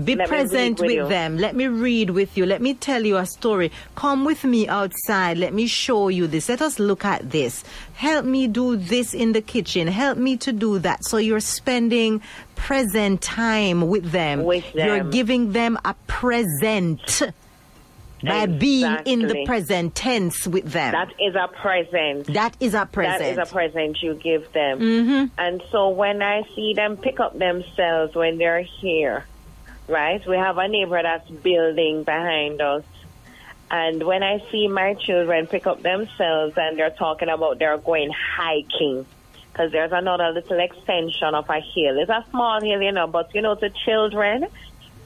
[0.04, 1.38] Be Let present with with them.
[1.38, 2.44] Let me read with you.
[2.44, 3.72] Let me tell you a story.
[3.94, 5.38] Come with me outside.
[5.38, 6.50] Let me show you this.
[6.50, 7.64] Let us look at this.
[7.94, 9.86] Help me do this in the kitchen.
[9.88, 11.02] Help me to do that.
[11.04, 12.20] So you're spending
[12.56, 14.44] present time with them.
[14.44, 17.22] With You're giving them a present
[18.24, 20.92] by being in the present tense with them.
[20.92, 22.26] That is a present.
[22.34, 23.36] that is a present.
[23.36, 24.78] That is a present you give them.
[24.80, 25.24] Mm-hmm.
[25.38, 29.24] And so when I see them pick up themselves when they're here,
[29.88, 30.26] right?
[30.26, 32.84] We have a neighbor that's building behind us.
[33.70, 38.10] And when I see my children pick up themselves and they're talking about they're going
[38.12, 39.06] hiking,
[39.54, 41.98] because there's another little extension of a hill.
[41.98, 44.46] It's a small hill, you know, but you know, to children,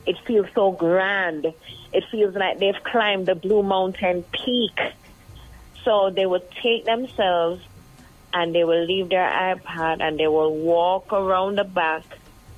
[0.07, 1.53] it feels so grand.
[1.93, 4.79] It feels like they've climbed the Blue Mountain peak.
[5.85, 7.63] So they would take themselves
[8.33, 12.05] and they will leave their iPad and they will walk around the back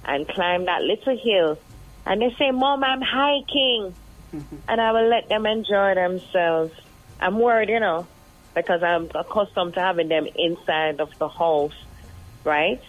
[0.04, 1.58] and climb that little hill.
[2.06, 3.94] And they say, Mom, I'm hiking.
[4.32, 4.56] Mm-hmm.
[4.68, 6.72] and I will let them enjoy themselves.
[7.20, 8.06] I'm worried, you know,
[8.54, 11.74] because I'm accustomed to having them inside of the house,
[12.44, 12.80] right?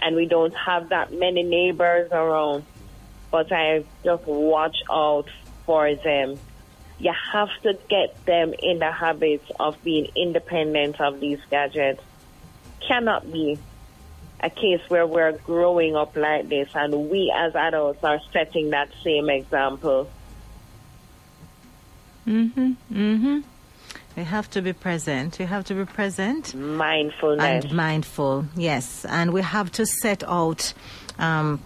[0.00, 2.64] And we don't have that many neighbors around.
[3.30, 5.28] But I just watch out
[5.68, 6.38] for them.
[6.98, 12.02] You have to get them in the habit of being independent of these gadgets.
[12.88, 13.58] Cannot be
[14.40, 18.88] a case where we're growing up like this and we as adults are setting that
[19.04, 20.08] same example.
[22.26, 22.76] Mhm.
[22.90, 23.44] Mhm.
[24.16, 25.38] We have to be present.
[25.38, 27.64] We have to be present Mindfulness.
[27.64, 28.46] and mindful.
[28.56, 30.72] Yes, and we have to set out
[31.18, 31.60] um,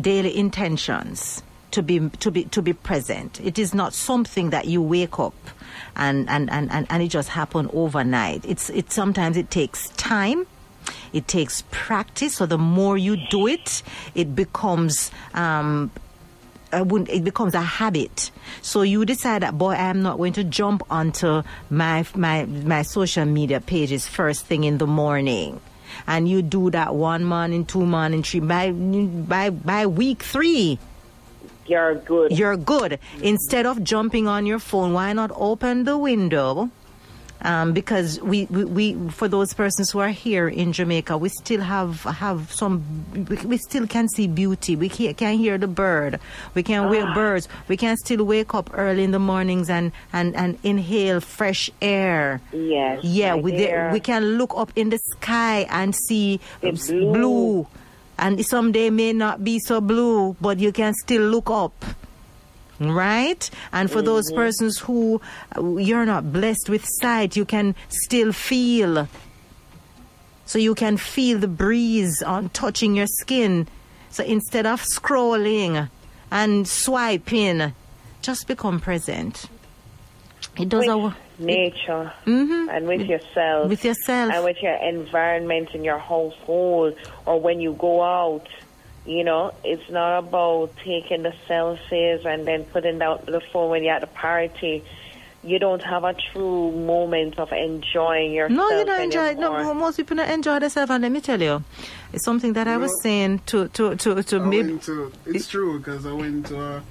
[0.00, 1.42] daily intentions
[1.72, 3.40] to be to be to be present.
[3.40, 5.34] It is not something that you wake up
[5.96, 8.44] and and and and, and it just happen overnight.
[8.44, 10.46] It's it sometimes it takes time.
[11.12, 12.36] It takes practice.
[12.36, 13.82] So the more you do it,
[14.14, 15.90] it becomes um,
[16.72, 18.30] it becomes a habit.
[18.62, 23.24] So you decide that, boy, I'm not going to jump onto my my my social
[23.24, 25.60] media pages first thing in the morning.
[26.06, 28.40] And you do that one month, morning, two morning, three.
[28.40, 30.78] By by by week three,
[31.70, 32.36] You're good.
[32.36, 32.98] you're good.
[33.22, 36.70] Instead of jumping on your phone, why not open the window?
[37.42, 41.62] Um, because we, we, we, for those persons who are here in Jamaica, we still
[41.62, 42.84] have have some.
[43.30, 44.76] We, we still can see beauty.
[44.76, 46.20] We can, can hear the bird.
[46.52, 47.48] We can hear birds.
[47.66, 52.42] We can still wake up early in the mornings and and and inhale fresh air.
[52.52, 53.00] Yes.
[53.04, 53.52] Yeah, we,
[53.92, 57.12] we can look up in the sky and see The blue.
[57.14, 57.66] blue.
[58.20, 61.84] And someday may not be so blue, but you can still look up.
[62.78, 63.50] Right?
[63.72, 65.20] And for those persons who
[65.56, 69.08] uh, you're not blessed with sight, you can still feel.
[70.44, 73.68] So you can feel the breeze on touching your skin.
[74.10, 75.88] So instead of scrolling
[76.30, 77.72] and swiping,
[78.20, 79.46] just become present.
[80.58, 82.68] It does with our nature Mhm.
[82.70, 83.68] and with yourself.
[83.68, 84.32] with yourself.
[84.32, 86.94] and with your environment in your household
[87.26, 88.46] or when you go out.
[89.06, 93.82] You know, it's not about taking the selfies and then putting down the phone when
[93.82, 94.84] you're at the party.
[95.42, 98.58] You don't have a true moment of enjoying yourself.
[98.58, 99.38] No, you don't enjoy it.
[99.38, 101.64] No, most people don't enjoy themselves, and let me tell you,
[102.12, 102.96] it's something that I was No.
[103.02, 104.58] saying to to to to I me.
[104.62, 106.82] went to, it's true because I went to a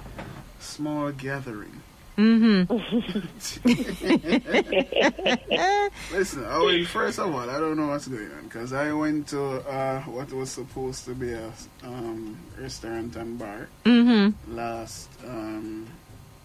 [0.60, 1.82] small gathering.
[2.20, 2.76] Mm-hmm.
[6.14, 7.50] Listen, I went first of all.
[7.50, 11.14] I don't know what's going on because I went to uh, what was supposed to
[11.16, 11.52] be a
[11.84, 14.56] um, restaurant and bar Mm-hmm.
[14.56, 15.88] last um,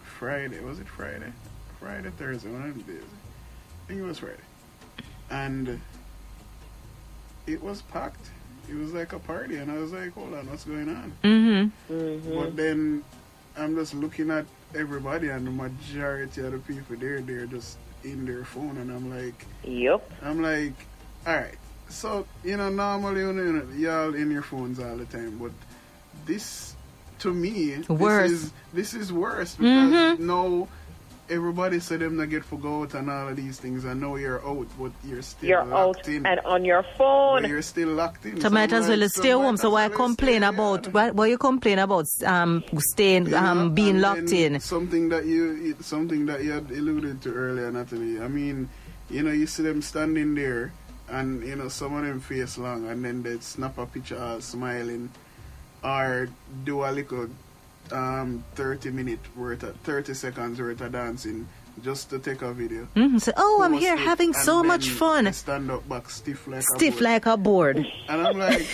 [0.04, 0.60] Friday.
[0.60, 1.32] Was it Friday?
[1.80, 3.02] Friday, Thursday, one of the days.
[3.02, 4.36] I think it was Friday,
[5.30, 5.80] and
[7.46, 8.30] it was packed.
[8.68, 11.92] It was like a party, and I was like, "Hold on, what's going on?" Mm-hmm.
[11.92, 12.34] Mhm.
[12.34, 13.02] But then
[13.58, 14.46] I'm just looking at
[14.84, 19.10] everybody, and the majority of the people there, they're just in their phone, and I'm
[19.10, 20.08] like, yep.
[20.22, 20.72] I'm like,
[21.26, 21.54] all right.
[21.88, 25.52] So you know, normally you know, y'all in your phones all the time, but
[26.26, 26.74] this,
[27.20, 28.30] to me, Worse.
[28.30, 30.18] this is this is worse because Mhm.
[30.20, 30.68] now
[31.30, 34.66] everybody said them not get forgot and all of these things, I know you're out,
[34.78, 36.26] but you're still You're out locked in.
[36.26, 37.44] and on your but phone.
[37.48, 38.40] you're still locked in.
[38.40, 39.56] So might I'm as well like, stay might home.
[39.56, 40.90] So why well complain stay, about yeah.
[40.92, 44.60] why, why you complain about um staying You know, um being locked in?
[44.60, 48.20] Something that you something that you had alluded to earlier, Natalie.
[48.20, 48.68] I mean,
[49.10, 50.72] you know, you see them standing there,
[51.08, 54.40] and you know, some of them face long, and then they snap a picture all
[54.40, 55.10] smiling,
[55.82, 56.28] or
[56.64, 57.28] do a little
[57.92, 61.48] um, thirty minute worth, of, thirty seconds worth of dancing
[61.82, 62.86] just to take a video.
[62.96, 63.18] Mm-hmm.
[63.18, 65.24] So oh, I'm here it, having so then much fun.
[65.24, 67.02] they Stand up back stiff like a Stiff board.
[67.02, 67.76] like a board.
[68.08, 68.66] And I'm like,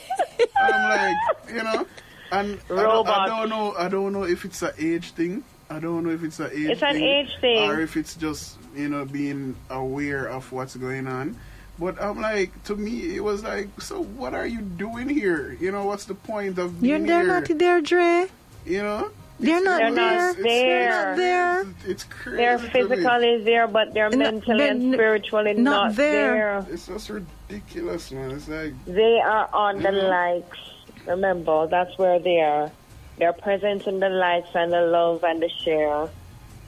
[0.60, 1.16] I'm like,
[1.54, 1.86] you know,
[2.30, 5.44] and I don't, I don't know, I don't know if it's an age thing.
[5.70, 6.68] I don't know if it's an age.
[6.70, 7.70] It's an thing, age thing.
[7.70, 11.36] or if it's just you know being aware of what's going on.
[11.78, 15.56] But I'm like, to me, it was like, so what are you doing here?
[15.58, 17.40] You know, what's the point of You're being they're here?
[17.40, 18.28] not there, Dre.
[18.64, 19.10] You know,
[19.40, 20.30] They're not there, They're not there.
[20.30, 20.88] it's- there.
[20.88, 21.60] It's, Not there.
[21.62, 22.36] It's, it's crazy.
[22.36, 22.68] They're to me.
[22.70, 26.62] physically there, but they're No, mentally and they're spiritually not not, there.
[26.62, 26.66] there.
[26.70, 28.30] It's just ridiculous, man.
[28.32, 30.08] It's like, They are on the Mhm.
[30.08, 30.58] likes.
[31.06, 32.70] Remember, that's where they are.
[33.18, 36.08] They're present in the likes and the love and the share,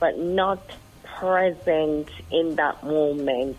[0.01, 0.59] but not
[1.05, 3.59] present in that moment.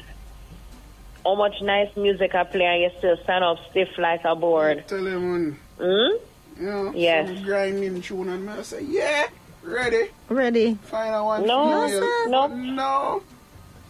[1.24, 4.84] How much nice music I play and you still stand up stiff like a board.
[4.88, 6.18] Tell him, Hmm?
[6.60, 7.28] You know, Yes.
[7.28, 9.28] some grinding tune and I say, yeah,
[9.64, 10.10] ready.
[10.30, 10.76] Ready?
[10.84, 11.46] Final one.
[11.46, 12.00] No, female.
[12.02, 12.28] sir.
[12.30, 12.52] Nope.
[12.52, 13.24] No.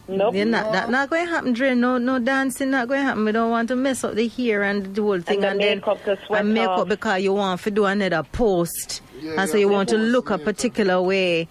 [0.08, 0.34] Nope.
[0.36, 1.74] You're not, that not going to happen, Dre.
[1.74, 3.24] No, no dancing not going to happen.
[3.24, 5.40] We don't want to mess up the hair and the whole thing.
[5.40, 6.88] the then makeup to sweat and makeup off.
[6.88, 9.02] because you want to do another post.
[9.20, 10.44] Yeah, and so you want to post, look a yeah.
[10.44, 11.48] particular way.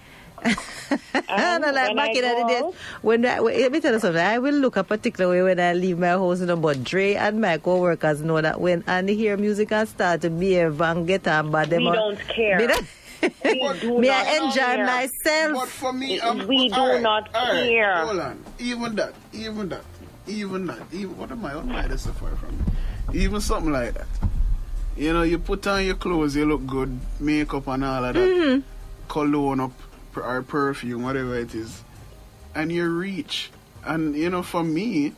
[1.28, 3.94] And no, like when back I in the days, out- when I, let me tell
[3.94, 6.56] you something, I will look a particular way when I leave my house, you know,
[6.56, 10.30] but Dre and my co-workers know that when and they hear music and start to
[10.30, 12.58] behave and get on, but them We don't care.
[12.60, 12.86] Me, don't-
[13.44, 14.86] We do me not I enjoy care.
[14.86, 15.54] myself.
[15.54, 18.06] But for me, I'm, We do alright, not alright, care.
[18.06, 18.44] Hold on.
[18.60, 19.82] Even that, even that,
[20.28, 21.56] even that, even what am I?
[21.56, 22.64] What am I this far from?
[23.14, 24.08] Even something like that.
[24.96, 28.20] You know, you put on your clothes, you look good, makeup and all of that,
[28.30, 28.62] Mm-hmm.
[29.08, 29.85] cologne up per-
[30.18, 31.84] or perfume, whatever it is,
[32.54, 33.52] and you reach.
[33.84, 35.14] And you know, for me,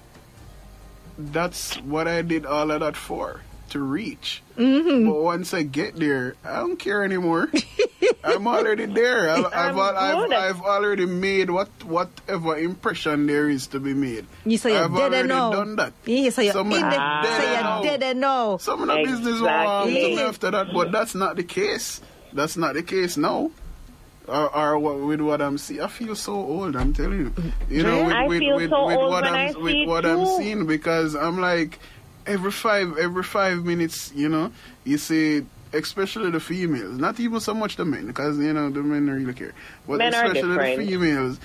[1.17, 4.41] that's what I did all of that for to reach.
[4.57, 5.09] Mm-hmm.
[5.09, 7.49] But once I get there, I don't care anymore.
[8.23, 9.29] I'm already there.
[9.29, 10.31] I've, I've, I'm al- I've.
[10.57, 14.25] I've already made what whatever impression there is to be made.
[14.45, 15.51] You say you're I've dead already and know.
[15.53, 15.93] done that.
[16.05, 17.81] Yeah, so you're Some in the, dead so and you're know.
[17.83, 18.57] dead and know.
[18.59, 20.15] Some of the business will harm Exactly.
[20.15, 22.01] me after that, but that's not the case.
[22.33, 23.51] That's not the case now.
[24.27, 26.75] Or, or with what I'm seeing, I feel so old.
[26.75, 27.33] I'm telling you,
[27.69, 29.87] you know, with, I with, feel with, so with old what I'm I with it
[29.87, 31.79] what I'm seeing because I'm like
[32.25, 34.51] every five every five minutes, you know,
[34.83, 35.45] you see.
[35.73, 39.15] Especially the females, not even so much the men, because you know the men don't
[39.15, 39.53] really care.
[39.85, 40.87] But Men are especially the different.
[40.87, 41.39] females,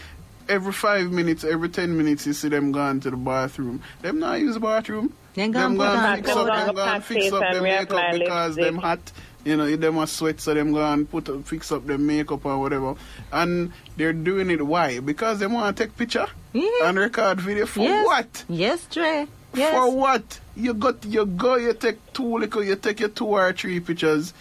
[0.48, 3.82] every five minutes, every ten minutes, you see them going to the bathroom.
[4.00, 5.12] Them not use the bathroom.
[5.34, 7.40] Then go them and put gonna on fix Them up, gonna them gonna fix up
[7.52, 8.64] their makeup because lipstick.
[8.64, 9.12] them hot.
[9.44, 12.44] You know, them a sweat, so them go and put up, fix up their makeup
[12.46, 12.94] or whatever.
[13.32, 15.00] And they're doing it why?
[15.00, 16.68] Because they want to take picture Yeah.
[16.84, 18.06] and record video for yes.
[18.06, 18.44] what?
[18.48, 19.26] Yes, Dre.
[19.54, 19.74] Yes.
[19.74, 20.40] For what?
[20.56, 24.32] You got you go, you take two little, you take your two or three pictures,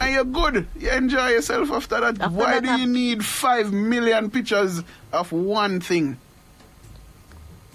[0.00, 0.66] and you're good.
[0.78, 2.20] You enjoy yourself after that.
[2.20, 4.82] After Why that, do I- you uh, need five million pictures
[5.12, 6.16] of one thing?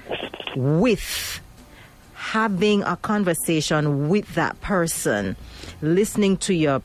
[0.57, 1.41] with
[2.15, 5.37] having a conversation with that person
[5.83, 6.83] listening to your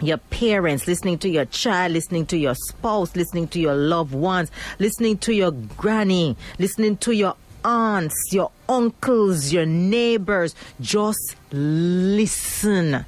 [0.00, 4.50] your parents, listening to your child, listening to your spouse, listening to your loved ones,
[4.78, 7.34] listening to your granny, listening to your
[7.64, 10.54] aunts, your uncles, your neighbors.
[10.80, 13.04] Just listen.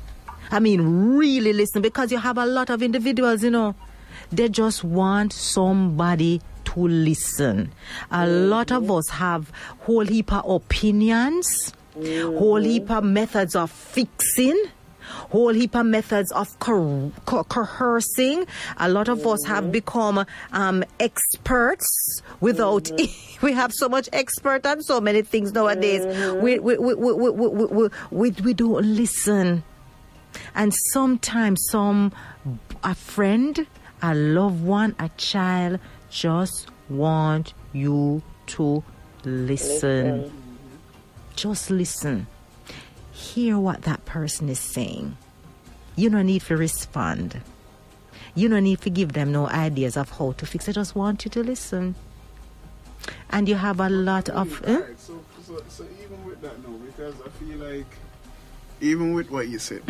[0.51, 3.77] I mean, really listen because you have a lot of individuals, you know,
[4.33, 6.41] they just want somebody
[6.75, 7.73] to listen.
[8.11, 9.51] A lot of us have
[9.81, 14.57] whole heap of opinions, whole heap of methods of fixing
[15.31, 18.47] whole heap of methods of coer- co- coercing.
[18.79, 19.73] A lot of us have mm-hmm.
[19.73, 22.85] become um, experts without.
[22.85, 23.47] Mm-hmm.
[23.47, 26.03] we have so much expert on so many things nowadays.
[26.03, 26.43] Mm-hmm.
[26.43, 29.63] We, we, we, we, we, we, we, we, we don't listen.
[30.55, 32.13] And sometimes some
[32.83, 33.67] a friend,
[34.03, 35.81] a loved one, a child
[36.11, 38.83] just want you to
[39.25, 40.33] listen.
[41.37, 42.27] Just listen.
[43.13, 45.17] Hear what that person is saying.
[45.97, 47.41] You don't need to respond.
[48.35, 50.67] you don't need to give them no ideas of how to fix.
[50.69, 50.71] It.
[50.71, 51.95] I just want you to listen.
[53.31, 54.63] And you have a lot of.
[54.65, 54.75] eh?
[54.77, 57.87] Alright, so, so, so even with that now, because I feel like,
[58.81, 59.83] even with what you said,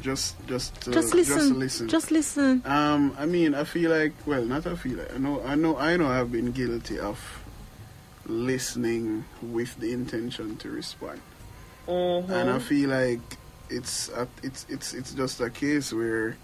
[0.00, 0.92] just just uh, Mm-hmm.
[0.92, 1.34] Just listen.
[1.38, 1.88] just listen.
[1.88, 2.62] Just listen.
[2.64, 5.76] Um, I mean, I feel like, well, not I feel like, I know, I know,
[5.76, 7.18] I know, I've been guilty of
[8.26, 11.20] listening with the intention to respond,
[11.86, 13.20] and I feel like
[13.70, 16.36] it's a, it's it's it's just a case where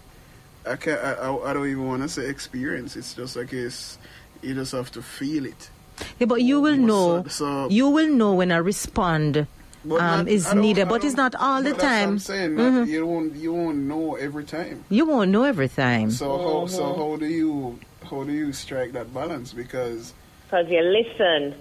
[0.66, 2.96] I can't, I, I, I don't even want to say experience.
[2.96, 3.98] It's just a case
[4.42, 5.70] you just have to feel it.
[6.18, 7.24] Yeah, but you will know.
[7.28, 9.46] so- you will know when I respond But
[9.85, 12.09] um, not- is needed, but it's don't- all the but that's what time.
[12.11, 12.85] I'm saying Mhm.
[12.87, 14.85] that you won't you won't know every time.
[14.89, 16.11] You won't know every time.
[16.11, 17.78] So how so how do you
[18.09, 19.53] how do you strike that balance?
[19.53, 20.14] Because
[20.47, 21.55] Because you listen.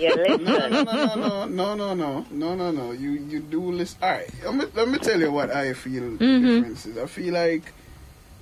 [0.00, 0.84] You no listen.
[0.84, 3.98] no no no no no no no no no you you do listen.
[4.02, 6.98] All right, let me, let me tell you what I feel the difference is.
[6.98, 7.72] I feel like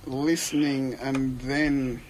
[0.07, 2.01] listening and then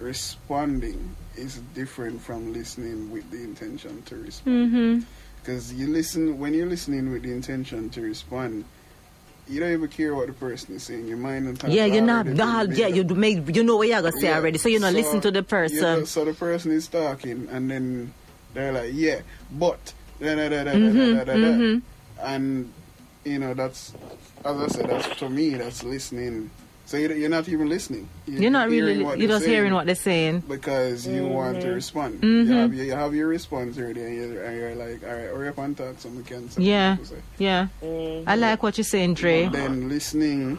[0.00, 5.06] responding is different from listening with the intention to respond.
[5.42, 8.64] Because you listen when you're listening with the intention to respond,
[9.48, 11.08] you don't even care what the person is saying.
[11.08, 12.26] Your mind and Yeah, you're not.
[12.28, 13.54] already yeah, you make.
[13.56, 15.78] You know what you're gonna say Yeah, already, so you know listen to the person.
[15.82, 18.14] know, so the person is talking, and then
[18.54, 19.20] they're like, "Yeah,
[19.50, 21.80] but," da, da, da, da, Mm-hmm, da, da, da, da.
[22.20, 22.72] and
[23.24, 23.92] you know that's
[24.44, 26.50] as I said, that's for me that's listening.
[26.92, 28.06] So you're, you're not even listening.
[28.26, 28.98] You're not really.
[28.98, 30.40] You're they're just hearing what they're saying.
[30.40, 32.20] because you want to respond.
[32.20, 32.50] Mm-hmm.
[32.52, 35.24] You, have, your- you have your response already, and you're, and you're like, "All right,
[35.32, 36.90] hurry up and talk, so we can." say Yeah.
[36.96, 38.24] what to say." Yeah, Mm.
[38.26, 39.48] I like what you're saying, Dre.
[39.48, 40.58] Then listening,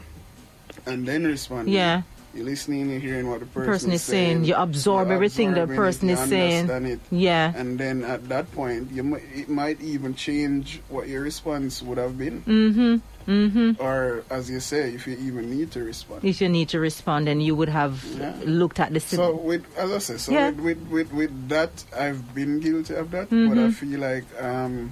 [0.88, 1.72] and then responding.
[1.72, 2.02] Yeah,
[2.34, 4.46] You're listening, you're hearing what the person, person is saying.
[4.46, 6.68] You absorb everything the person it, is saying.
[6.70, 7.00] it.
[7.12, 7.54] Yeah.
[7.56, 12.00] And then at that point, you might, it might even change what your response would
[12.00, 13.32] have been, Mm-hmm.
[13.32, 13.82] Mm-hmm.
[13.82, 16.26] or as you say, if you even need to respond.
[16.26, 18.36] If you need to respond, then you would have Yeah.
[18.46, 19.00] looked at the.
[19.00, 20.50] sit- So with, as I say, so Yeah.
[20.50, 23.60] with, with, with, with that, I've been guilty of that, but Mm-hmm.
[23.68, 24.92] I feel like um,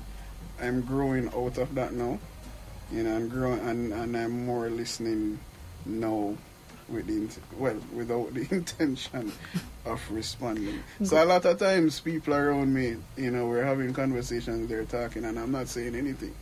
[0.62, 2.20] I'm growing out of that now.
[2.92, 5.40] You know, I'm growing, and, and I'm more listening
[5.86, 6.36] now
[6.92, 9.32] with the well, without the intention
[9.86, 10.84] of responding.
[11.04, 11.16] So mm-hmm.
[11.16, 15.40] a lot of times, people around me, you know, we're having conversations, they're talking, and
[15.40, 16.36] I'm not saying anything.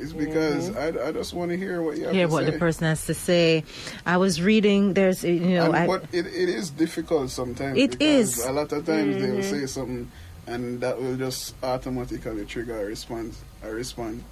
[0.00, 0.98] It's because mm-hmm.
[0.98, 2.50] I, I just want to hear what you have hear to what say.
[2.52, 3.64] the person has to say.
[4.06, 4.94] I was reading.
[4.94, 7.76] There's, you know, And, I, but it, it is difficult sometimes.
[7.76, 8.42] It is.
[8.46, 9.60] A lot of times they will mm-hmm.
[9.60, 10.10] say something,
[10.46, 13.42] and that will just automatically trigger a response.
[13.62, 14.22] A response,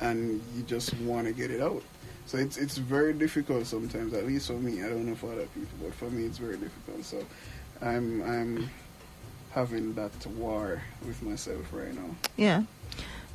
[0.00, 1.82] and you just want to get it out.
[2.26, 4.12] So it's it's very difficult sometimes.
[4.12, 6.56] At least for me, I don't know for other people, but for me, it's very
[6.56, 7.04] difficult.
[7.04, 7.24] So
[7.80, 8.70] I'm I'm
[9.52, 12.10] having that war with myself right now.
[12.36, 12.62] Yeah.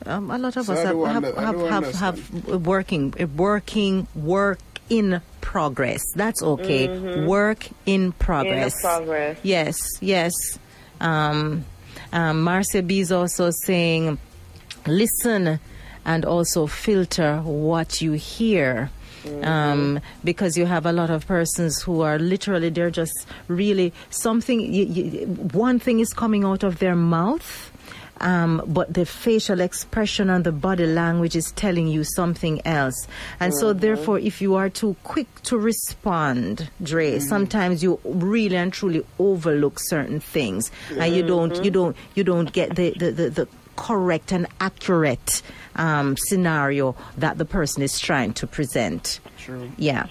[0.05, 4.59] Um, a lot of So us have do have, have, have, have working working work
[4.89, 6.01] in progress.
[6.15, 7.25] That's okay.
[7.25, 8.75] Work in progress.
[8.75, 9.37] In progress.
[9.43, 10.33] Yes, yes.
[10.99, 11.65] Um,
[12.11, 14.17] um, Marcia B is also saying,
[14.85, 15.59] listen
[16.06, 18.89] and also filter what you hear.
[19.43, 24.60] Um, because you have a lot of persons who are literally, they're just really something,
[24.60, 27.72] you, you, one thing is coming out of their mouth.
[28.20, 33.08] Um, but the facial expression and the body language is telling you something else.
[33.39, 38.72] And so, therefore, if you are too quick to respond, Dre, sometimes you really and
[38.72, 43.30] truly overlook certain things, and you don't, you don't, you don't get the the, the,
[43.32, 45.41] the correct and accurate
[45.76, 49.19] um, scenario that the person is trying to present.
[49.38, 49.72] True.
[49.78, 50.07] Yeah.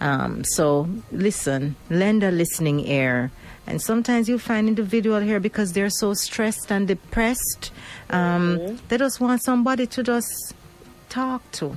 [0.00, 3.30] Um, so listen, lend a listening ear.
[3.66, 7.72] And sometimes you find individual here because they're so stressed and depressed,
[8.10, 10.54] um, they just want somebody to just
[11.08, 11.76] talk to.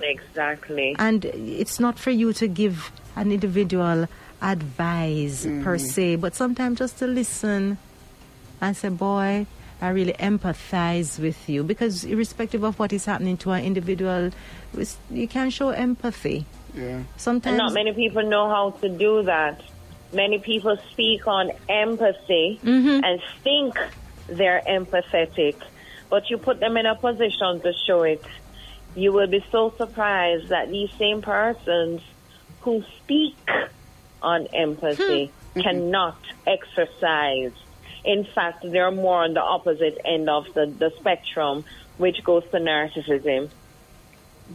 [0.00, 0.96] Exactly.
[0.98, 4.08] And it's not for you to give an individual
[4.40, 7.78] advice per se, but sometimes just to listen
[8.60, 9.46] and say, boy,
[9.80, 11.62] I really empathize with you.
[11.62, 14.30] Because irrespective of what is happening to an individual,
[15.10, 16.46] you can show empathy.
[16.74, 17.02] Yeah.
[17.16, 17.52] Sometimes.
[17.52, 19.62] And not many people know how to do that.
[20.12, 23.04] Many people speak on empathy mm-hmm.
[23.04, 23.76] and think
[24.28, 25.56] they're empathetic,
[26.08, 28.24] but you put them in a position to show it.
[28.94, 32.00] You will be so surprised that these same persons
[32.60, 33.36] who speak
[34.22, 35.60] on empathy hmm.
[35.60, 37.52] cannot exercise.
[38.06, 41.64] In fact, they're more on the opposite end of the, the spectrum,
[41.98, 43.50] which goes to narcissism.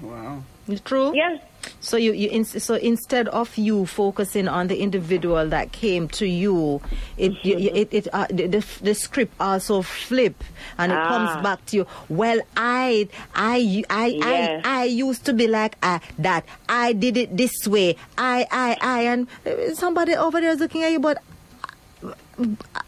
[0.02, 0.44] Wow.
[0.68, 1.14] It's true.
[1.14, 1.42] Yes.
[1.82, 6.26] So you, you in, so instead of you focusing on the individual that came to
[6.26, 6.82] you,
[7.18, 10.44] it you, you- it, it uh, the, the the script also flip
[10.78, 11.08] and it Ah.
[11.10, 11.88] comes back to you.
[12.10, 14.62] Well, I I I Yes.
[14.66, 16.46] I I used to be like uh, that.
[16.70, 17.96] I did it this way.
[18.18, 21.18] I I I and uh, somebody over there is looking at you, but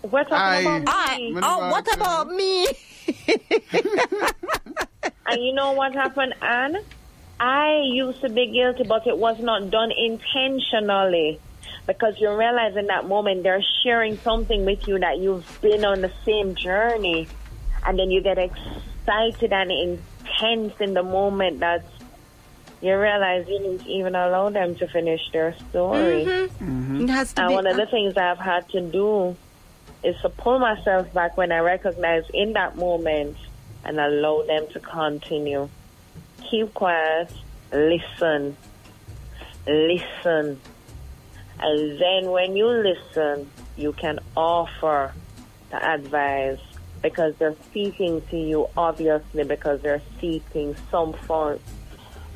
[0.03, 1.33] We're talking I- about me.
[1.41, 2.67] Oh, what oh about what about me?
[5.25, 6.77] And you know what happened, Anne?
[7.39, 11.39] I used to be guilty, but it was not done intentionally.
[11.87, 16.01] Because you realize in that moment they're sharing something with you that you've been on
[16.01, 17.27] the same journey.
[17.85, 21.83] And then you get excited and intense in the moment that
[22.81, 26.25] you realize you didn't even allow them to finish their story.
[26.25, 26.65] Mm-hmm.
[26.65, 27.01] Mm-hmm.
[27.03, 27.55] It has to And be.
[27.55, 29.35] one of the things I've had to do
[30.03, 33.37] is to pull myself back when I recognize in that moment
[33.85, 35.69] and allow them to continue.
[36.49, 37.31] Keep quiet,
[37.71, 38.57] listen,
[39.67, 40.59] listen.
[41.59, 45.13] And then when you listen, you can offer
[45.69, 46.59] the advice
[47.01, 51.59] because they're speaking to you obviously because they're seeking some form,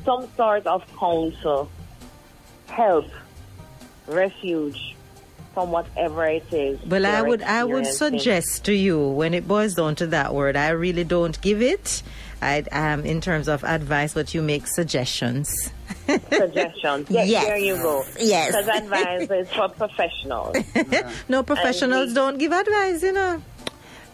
[0.04, 1.70] some sort of counsel,
[2.66, 3.06] help,
[4.06, 4.96] refuge
[5.58, 6.80] from whatever it is.
[6.86, 10.54] Well, I would I would suggest to you when it boils down to that word,
[10.56, 12.00] I really don't give it.
[12.40, 15.50] I um in terms of advice, but you make suggestions.
[16.30, 17.10] suggestions.
[17.10, 17.44] Yes, Yes.
[17.44, 18.04] there you go.
[18.20, 18.54] Yes.
[18.54, 20.56] Because advice is for professionals.
[21.28, 23.42] No professionals we- don't give advice, you know.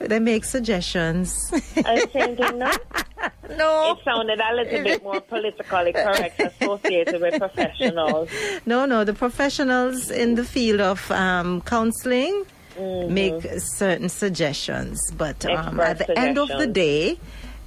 [0.09, 1.51] They make suggestions.
[1.85, 2.73] Are you saying thing now?
[3.57, 8.29] no, It sounded a little bit more politically correct associated with professionals.
[8.67, 9.05] no, no.
[9.05, 12.45] The professionals in the field of um, counseling
[12.77, 13.15] Mm-hmm.
[13.15, 17.21] make certain suggestions, but um, at the end of the day,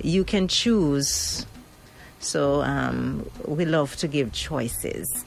[0.03, 1.45] you can choose.
[2.19, 5.23] So um, we love to give choices.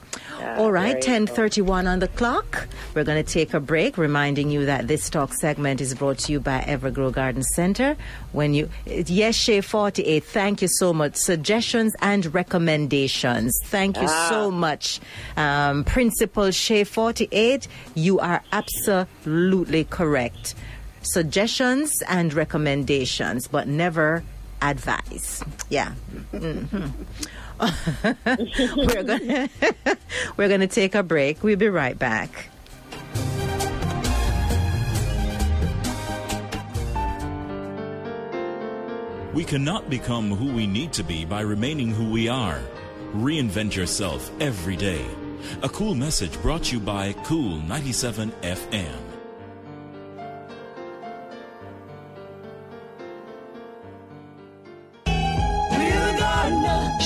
[0.57, 2.67] All right, very ten thirty-one on the clock.
[2.93, 6.31] We're going to take a break, reminding you that this talk segment is brought to
[6.31, 7.95] you by Evergrow Garden Center.
[8.31, 10.23] When you yes, Shay forty-eight.
[10.25, 11.15] Thank you so much.
[11.15, 13.57] Suggestions and recommendations.
[13.65, 14.99] Thank you so much,
[15.37, 17.67] um, Principal Shay forty-eight.
[17.95, 20.55] You are absolutely correct.
[21.03, 24.23] Suggestions and recommendations, but never
[24.61, 25.43] advice.
[25.69, 25.93] Yeah.
[26.33, 26.91] Mhm.
[28.75, 29.49] we're gonna
[30.37, 31.43] we're gonna take a break.
[31.43, 32.49] We'll be right back.
[39.33, 42.59] We cannot become who we need to be by remaining who we are.
[43.13, 45.05] Reinvent yourself every day.
[45.63, 49.10] A cool message brought to you by Kool 97 FM.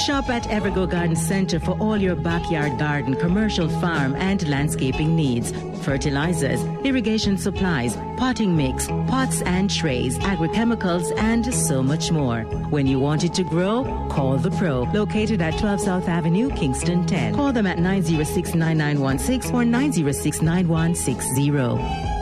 [0.05, 5.51] Shop at Evergrow Garden Center for all your backyard garden, commercial farm, and landscaping needs.
[5.83, 12.41] Fertilizers, irrigation supplies, potting mix, pots and trays, agrochemicals, and so much more.
[12.69, 14.83] When you want it to grow, call the Pro.
[14.93, 17.35] Located at 12 South Avenue, Kingston 10.
[17.35, 22.14] Call them at 906 9916 or 906 9160.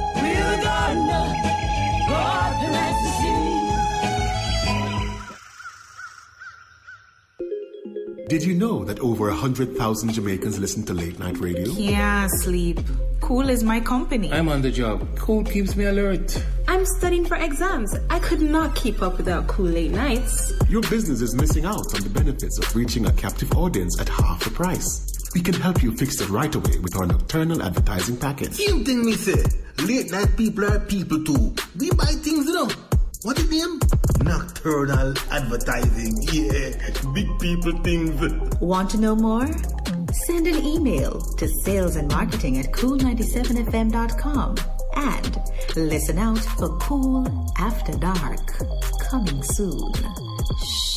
[8.33, 11.71] Did you know that over 100,000 Jamaicans listen to late night radio?
[11.73, 12.79] Yeah, sleep.
[13.21, 14.33] Cool is my company.
[14.33, 15.07] I'm on the job.
[15.19, 16.43] Cool keeps me alert.
[16.67, 17.95] I'm studying for exams.
[18.09, 20.51] I could not keep up without cool late nights.
[20.67, 24.43] Your business is missing out on the benefits of reaching a captive audience at half
[24.43, 25.05] the price.
[25.35, 28.53] We can help you fix it right away with our nocturnal advertising package.
[28.53, 29.43] Same thing me say.
[29.85, 31.53] Late night people are people too.
[31.77, 32.69] We buy things, you know.
[33.23, 33.79] What the name?
[34.21, 36.21] Nocturnal advertising.
[36.23, 36.75] Yeah,
[37.13, 38.59] big people things.
[38.59, 39.47] Want to know more?
[40.25, 44.57] Send an email to sales and marketing at kool97fm.com
[44.97, 45.41] and
[45.77, 48.45] listen out for Cool After Dark
[49.09, 49.93] coming soon.
[49.95, 50.92] Hi,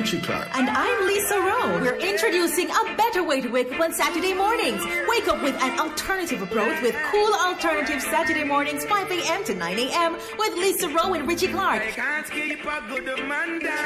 [0.00, 0.48] Richie Clark.
[0.56, 1.78] And I'm Lisa Rowe.
[1.82, 4.82] We're introducing a better way to wake up on Saturday mornings.
[5.06, 9.44] Wake up with an alternative approach with cool alternative Saturday mornings, 5 a.m.
[9.44, 10.16] to 9 a.m.
[10.38, 11.82] with Lisa Rowe and Richie Clark.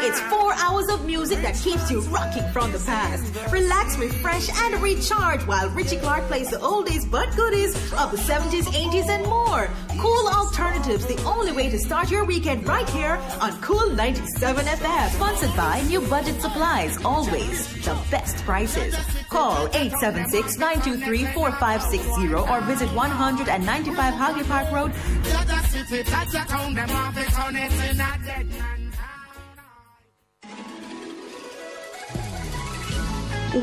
[0.06, 3.52] It's four hours of music that keeps you rocking from the past.
[3.52, 8.66] Relax, refresh, and recharge while Richie Clark plays the oldies but goodies of the 70s,
[8.66, 9.68] 80s, and more.
[9.98, 15.10] Cool alternatives, the only way to start your weekend right here on Kool 97 FM.
[15.10, 16.96] Sponsored by New Budget Supplies.
[17.04, 18.94] Always the best prices.
[19.28, 24.92] Call 876-923-4560 or visit 195 Hagley Park Road.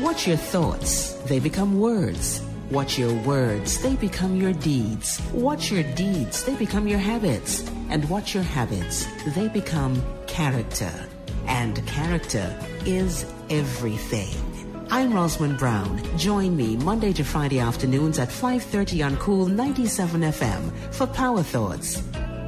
[0.02, 2.40] Watch your thoughts, they become words.
[2.70, 5.20] Watch your words, they become your deeds.
[5.34, 7.62] Watch your deeds, they become your habits.
[7.90, 10.90] And watch your habits, they become character.
[11.46, 14.34] And character is everything.
[14.90, 16.02] I'm Rosamond Brown.
[16.18, 22.02] Join me Monday to Friday afternoons at 5.30 on Kool 97 FM for Power Thoughts.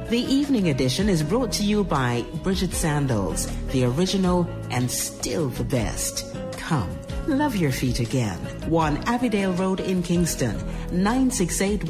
[0.09, 5.63] The evening edition is brought to you by Bridget Sandals, the original and still the
[5.63, 6.35] best.
[6.51, 6.95] Come,
[7.27, 8.37] love your feet again.
[8.69, 10.55] 1 Abbeydale Road in Kingston,
[10.91, 11.85] 968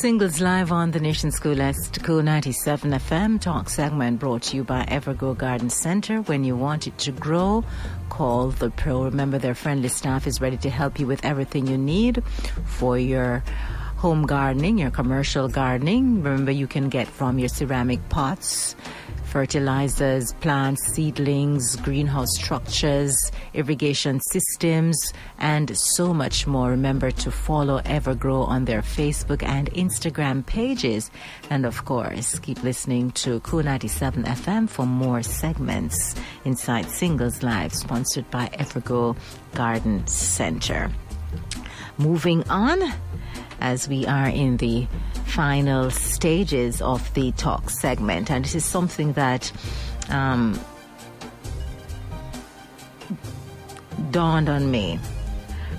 [0.00, 4.64] Singles live on the Nation School at Kool 97 FM talk segment brought to you
[4.64, 6.22] by Evergrow Garden Center.
[6.22, 7.62] When you want it to grow,
[8.08, 9.04] call the pro.
[9.04, 12.24] Remember, their friendly staff is ready to help you with everything you need
[12.64, 13.44] for your
[13.96, 16.22] home gardening, your commercial gardening.
[16.22, 18.74] Remember, you can get from your ceramic pots,
[19.30, 23.14] fertilizers, plants, seedlings, greenhouse structures,
[23.54, 26.70] irrigation systems, and so much more.
[26.70, 31.12] Remember to follow Evergrow on their Facebook and Instagram pages.
[31.48, 37.72] And of course, keep listening to Kool 97 FM for more segments inside Singles Live,
[37.72, 39.16] sponsored by Evergrow
[39.54, 40.90] Garden Center.
[41.98, 42.82] Moving on,
[43.60, 44.88] as we are in the
[45.30, 49.52] final stages of the talk segment, and this is something that
[50.08, 50.58] um,
[54.10, 54.98] dawned on me.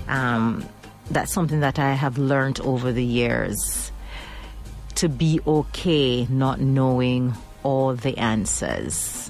[0.08, 0.66] Um,
[1.10, 3.92] that's something that I have learned over the years
[4.96, 9.21] to be okay not knowing all the answers.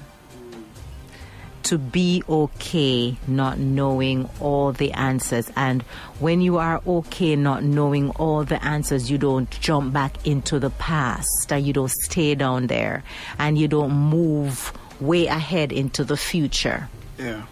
[1.63, 5.49] To be okay not knowing all the answers.
[5.55, 5.81] And
[6.19, 10.69] when you are okay not knowing all the answers, you don't jump back into the
[10.71, 13.03] past and you don't stay down there
[13.39, 16.89] and you don't move way ahead into the future.
[17.17, 17.43] Yeah.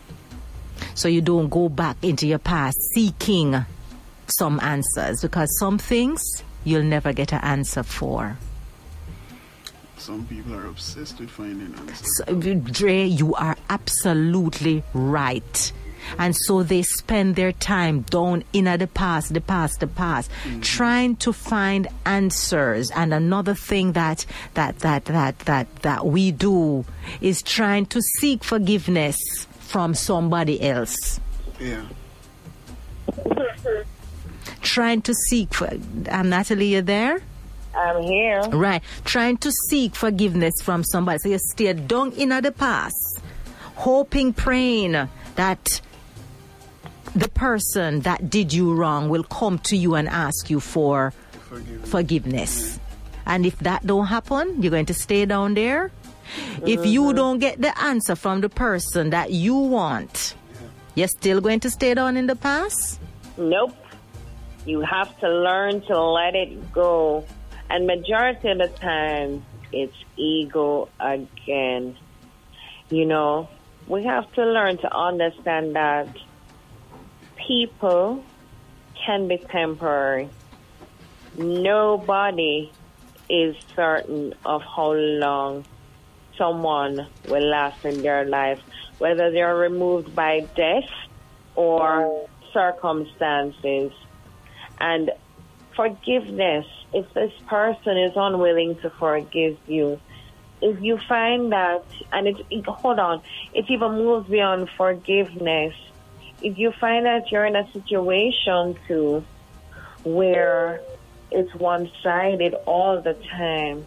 [0.94, 3.66] So you don't go back into your past seeking
[4.28, 8.38] some answers because some things you'll never get an answer for.
[10.02, 12.18] Some people are obsessed with finding answers.
[12.18, 15.72] So, Dre, you are absolutely right.
[16.18, 20.32] And so they spend their time down in the past, the past, the past,
[20.62, 22.90] trying to find answers.
[22.90, 24.26] And another thing that
[24.56, 26.84] that that that that that we do
[27.22, 29.20] is trying to seek forgiveness
[29.60, 31.20] from somebody else.
[31.60, 31.86] Yeah.
[34.64, 35.70] Trying to seek for
[36.10, 37.22] um, Natalie, you there?
[37.76, 38.42] I'm here.
[38.42, 38.84] Right.
[39.06, 41.20] Trying to seek forgiveness from somebody.
[41.20, 43.22] So you stay down in the past,
[43.76, 44.94] hoping, praying
[45.36, 45.82] that
[47.16, 51.14] the person that did you wrong will come to you and ask you for
[51.50, 51.90] Forgiveness.
[51.90, 52.80] forgiveness.
[53.26, 55.92] And if that don't happen, you're going to stay down there.
[56.66, 57.14] If you uh-huh.
[57.14, 60.36] don't get the answer from the person that you want,
[60.96, 63.00] you're still going to stay down in the past?
[63.38, 63.76] Nope.
[64.66, 67.26] You have to learn to let it go.
[67.72, 71.96] And majority of the time, it's ego again.
[72.90, 73.48] You know,
[73.88, 76.10] we have to learn to understand that
[77.38, 78.26] people
[79.06, 80.28] can be temporary.
[81.38, 82.74] Nobody
[83.30, 85.64] is certain of how long
[86.38, 88.60] someone will last in their life,
[88.98, 90.92] whether they're removed by death
[91.56, 93.94] or circumstances.
[94.78, 95.12] And
[95.76, 100.00] forgiveness, if this person is unwilling to forgive you,
[100.62, 103.22] if you find that, and it, it, hold on,
[103.54, 105.74] it even moves beyond forgiveness.
[106.42, 109.24] If you find that you're in a situation too
[110.04, 110.82] where
[111.32, 113.86] it's one-sided all the time,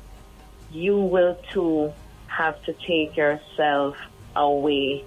[0.70, 1.92] you will too
[2.26, 3.96] have to take yourself
[4.34, 5.04] away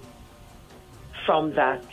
[1.26, 1.84] from that.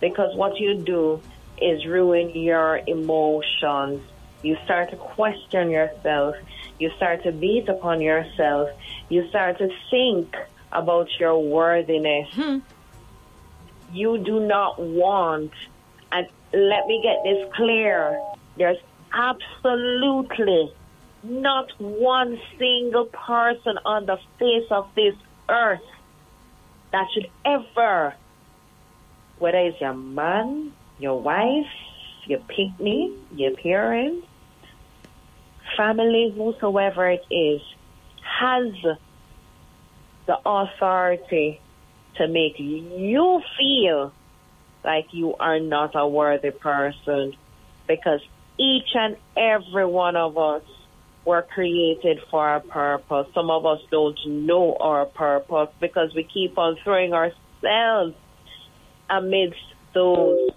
[0.00, 1.20] Because what you do
[1.60, 4.00] is ruin your emotions.
[4.42, 6.34] You start to question yourself.
[6.78, 8.68] You start to beat upon yourself.
[9.08, 10.34] You start to think
[10.72, 12.28] about your worthiness.
[12.32, 12.58] Hmm.
[13.92, 15.52] You do not want,
[16.12, 18.20] and let me get this clear,
[18.56, 18.76] there's
[19.12, 20.72] absolutely
[21.22, 25.14] not one single person on the face of this
[25.48, 25.80] earth
[26.92, 28.14] that should ever
[29.38, 31.66] whether it's your man, your wife,
[32.26, 34.26] your picnic, your parents,
[35.76, 37.60] family, whosoever it is,
[38.40, 38.72] has
[40.26, 41.60] the authority
[42.16, 44.12] to make you feel
[44.84, 47.34] like you are not a worthy person
[47.86, 48.20] because
[48.58, 50.62] each and every one of us
[51.24, 53.26] were created for a purpose.
[53.34, 58.14] Some of us don't know our purpose because we keep on throwing ourselves
[59.10, 59.60] amidst
[59.94, 60.50] those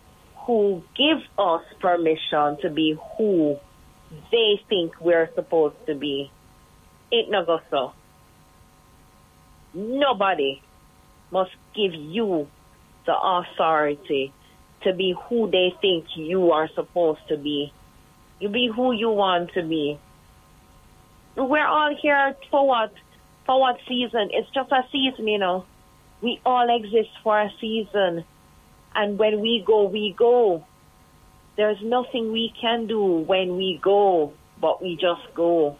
[0.45, 3.57] who give us permission to be who
[4.31, 6.31] they think we're supposed to be.
[7.11, 7.93] Ain't no go so.
[9.73, 10.61] Nobody
[11.31, 12.47] must give you
[13.05, 14.33] the authority
[14.83, 17.71] to be who they think you are supposed to be.
[18.39, 19.99] You be who you want to be.
[21.35, 22.91] We're all here for what?
[23.45, 24.29] For what season?
[24.31, 25.65] It's just a season, you know.
[26.21, 28.25] We all exist for a season.
[28.93, 30.65] And when we go, we go.
[31.57, 35.77] There's nothing we can do when we go, but we just go.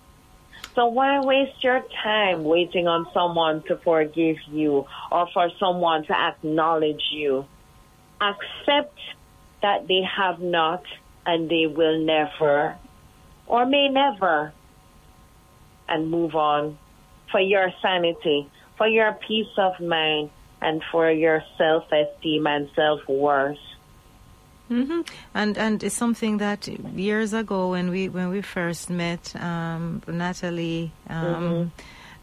[0.75, 6.17] So why waste your time waiting on someone to forgive you or for someone to
[6.17, 7.45] acknowledge you?
[8.21, 8.97] Accept
[9.61, 10.83] that they have not
[11.25, 12.77] and they will never
[13.47, 14.53] or may never
[15.89, 16.77] and move on
[17.31, 20.29] for your sanity, for your peace of mind,
[20.61, 23.57] and for your self-esteem and self-worth.
[24.71, 25.01] Hmm
[25.33, 30.91] And and it's something that years ago when we when we first met, um, Natalie,
[31.09, 31.71] um, Mhm.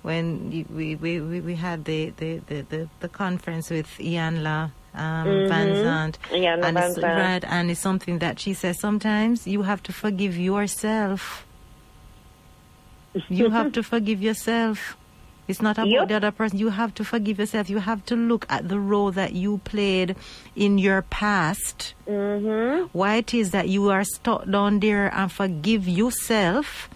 [0.02, 4.70] when you, we, we, we we had the the, the, the, the conference with Iyanla
[4.94, 5.48] um, Mhm.
[5.48, 9.62] Van Zandt, Iyanla and Van it's, right, and it's something that she says sometimes you
[9.62, 11.44] have to forgive yourself.
[13.28, 14.96] You have to forgive yourself.
[15.48, 16.08] It's not about Yep.
[16.08, 16.58] the other person.
[16.58, 17.70] You have to forgive yourself.
[17.70, 20.14] You have to look at the role that you played
[20.54, 21.94] in your past.
[22.06, 22.88] Mm-hmm.
[22.92, 26.90] Why it is that you are stuck down there and forgive yourself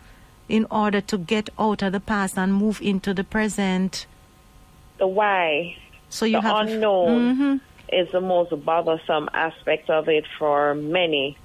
[0.51, 4.07] in order to get out of the past and move into the present.
[4.99, 5.77] The why,
[6.11, 7.61] So you the have unknown, Mhm.
[7.91, 11.39] is the most bothersome aspect of it for many.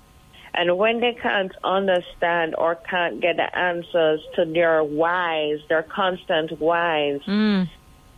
[0.57, 6.59] And when they can't understand or can't get the answers to their whys, their constant
[6.59, 7.69] whys, Mm.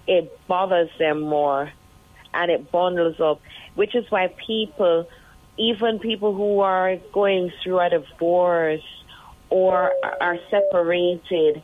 [0.08, 1.74] it bothers them more
[2.34, 3.42] and it bundles up,
[3.76, 5.06] which is why people,
[5.58, 8.88] even people who are going through a divorce
[9.50, 11.62] or are separated,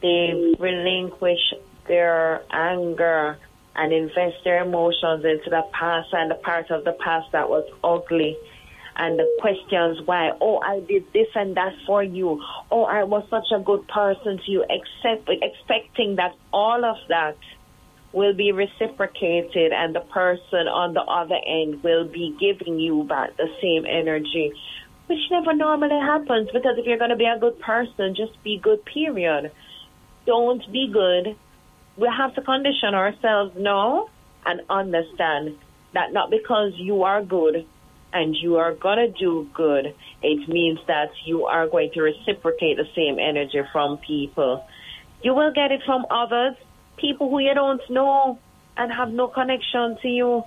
[0.00, 1.54] they relinquish
[1.88, 3.36] their anger
[3.74, 7.64] and invest their emotions into the past and the part of the past that was
[7.82, 8.36] ugly
[8.96, 12.42] and the questions why oh i did this and that for you.
[12.70, 17.36] Oh i was such a good person to you except expecting that all of that
[18.12, 23.36] will be reciprocated and the person on the other end will be giving you back
[23.36, 24.52] the same energy
[25.06, 28.58] which never normally happens because if you're going to be a good person just be
[28.58, 29.52] good period.
[30.26, 31.36] Don't be good.
[31.96, 34.08] We have to condition ourselves now
[34.46, 35.58] and understand
[35.92, 37.66] that not because you are good
[38.14, 39.92] and you are going to do good,
[40.22, 44.64] it means that you are going to reciprocate the same energy from people.
[45.22, 46.54] You will get it from others,
[46.96, 48.38] people who you don't know
[48.76, 50.44] and have no connection to you.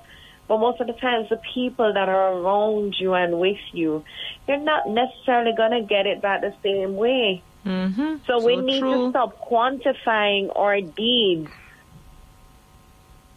[0.48, 4.06] But most of the times, the people that are around you and with you,
[4.48, 7.44] you're not necessarily going to get it back the same way.
[7.66, 8.16] Mm-hmm.
[8.26, 9.08] So, we need true.
[9.08, 11.50] to stop quantifying our deeds.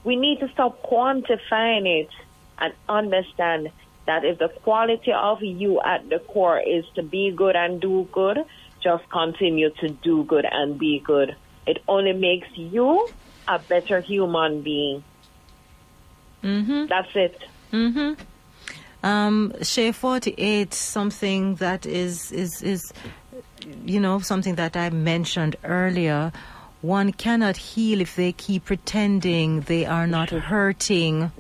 [0.05, 2.11] We need to stop quantifying it
[2.59, 3.70] and understand
[4.11, 8.08] that if the quality of you at the core is to be good and do
[8.11, 8.38] good,
[8.82, 11.36] just continue to do good and be good.
[11.64, 13.08] It only makes you
[13.46, 15.04] a better human being.
[16.42, 16.86] Mm-hmm.
[16.86, 17.40] That's it.
[17.72, 19.06] Mm-hmm.
[19.06, 22.92] Um, Shay 48, something that is, is, is,
[23.84, 26.32] you know, something that I mentioned earlier.
[26.83, 31.31] One cannot heal if they keep pretending they are not hurting.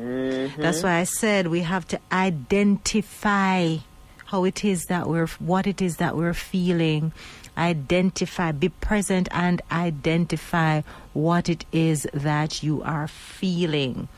[0.58, 3.78] That's why I said we have to identify
[4.26, 7.12] how it is that we're, what it is that we're feeling.
[7.56, 10.82] Identify, be present and identify
[11.14, 14.08] what it is that you are feeling.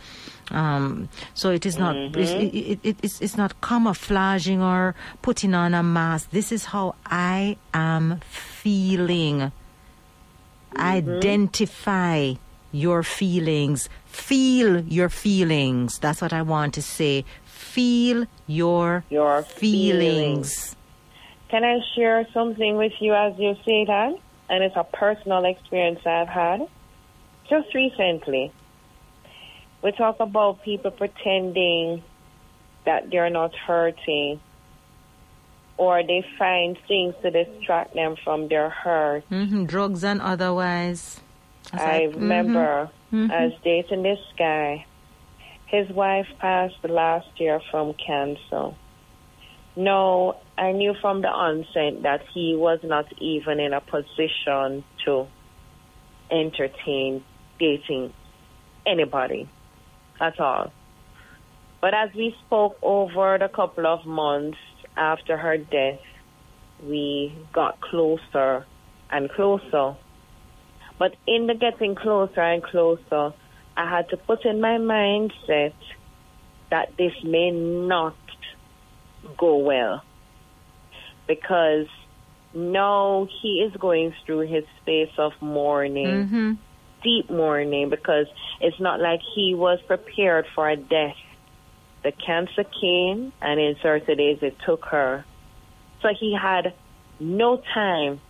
[0.50, 5.54] Um, so it is not it's, it, it, it, it's, it's not camouflaging or putting
[5.54, 6.30] on a mask.
[6.30, 9.52] This is how I am feeling.
[10.74, 11.10] Mm-hmm.
[11.10, 12.34] Identify
[12.72, 13.88] your feelings.
[14.06, 15.98] Feel your feelings.
[15.98, 17.24] That's what I want to say.
[17.44, 20.76] Feel your Your feelings.
[21.48, 24.14] Can I share something with you as you say that?
[24.48, 26.66] And it's a personal experience I've had.
[27.48, 28.52] Just recently,
[29.82, 32.02] we talk about people pretending
[32.84, 34.40] that they're not hurting
[35.76, 39.24] or they find things to distract them from their hurt.
[39.28, 41.20] hmm Drugs and otherwise.
[41.72, 43.30] It's I like, mhm, remember mhm.
[43.30, 44.86] I was dating this guy.
[45.66, 48.74] His wife passed last year from cancer.
[49.74, 55.26] No, I knew from the onset that he was not even in a position to
[56.30, 57.24] entertain
[57.58, 58.12] dating
[58.86, 59.48] anybody
[60.20, 60.70] at all.
[61.80, 64.58] But as we spoke over the couple of months
[64.96, 66.00] after her death,
[66.82, 68.66] we got closer
[69.10, 69.96] and closer.
[70.98, 73.32] But in the getting closer and closer,
[73.76, 75.74] I had to put in my mindset
[76.70, 78.16] that this may not
[79.36, 80.02] go well.
[81.26, 81.86] Because
[82.54, 86.56] now he is going through his space of mourning, Mhm.
[87.02, 88.26] deep mourning, because
[88.60, 91.16] it's not like he was prepared for a death.
[92.02, 95.24] The cancer came, and in 30 days it took her.
[96.00, 96.74] So he had
[97.20, 98.20] no time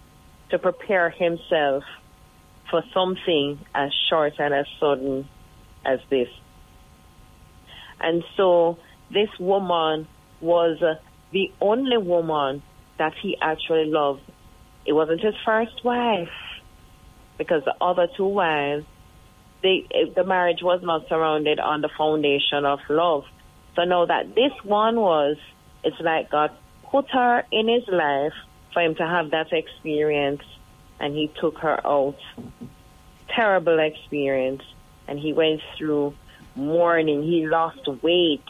[0.51, 1.85] to prepare himself
[2.71, 5.29] for something as short and as sudden
[5.85, 6.29] as this.
[8.01, 8.79] And so
[9.11, 10.07] this woman
[10.41, 10.95] was uh,
[11.33, 12.63] the only woman
[12.99, 14.23] that he actually loved.
[14.85, 16.29] It wasn't his first wife,
[17.39, 18.85] because the other two wives,
[19.63, 23.25] they, eh, the marriage was not surrounded on the foundation of love.
[23.75, 25.37] So know that this one was,
[25.83, 26.51] it's like God
[26.91, 28.35] put her in his life
[28.73, 30.43] for him to have that experience,
[31.01, 32.19] and he took her out.
[33.29, 34.63] Terrible experience,
[35.09, 36.15] and he went through
[36.55, 37.23] mourning.
[37.23, 38.45] He lost weight,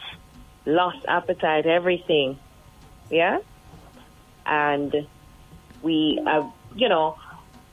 [0.65, 2.37] lost appetite, everything.
[3.09, 3.39] Yeah,
[4.45, 5.07] and
[5.81, 7.17] we, uh, you know,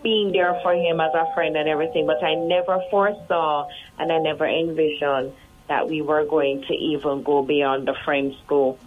[0.02, 2.06] being there for him as a friend and everything.
[2.06, 5.32] But I never foresaw and I never envisioned
[5.70, 8.80] that we were going to even go beyond the friend scope.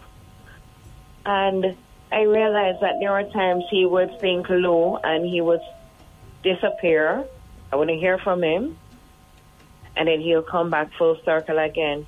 [1.25, 1.77] And
[2.11, 5.61] I realized that there were times he would think low and he would
[6.43, 7.23] disappear.
[7.71, 8.77] I wouldn't hear from him.
[9.95, 12.05] And then he'll come back full circle again.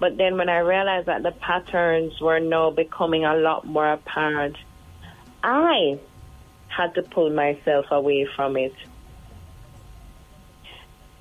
[0.00, 4.56] But then when I realized that the patterns were now becoming a lot more apparent,
[5.44, 6.00] I
[6.66, 8.74] had to pull myself away from it.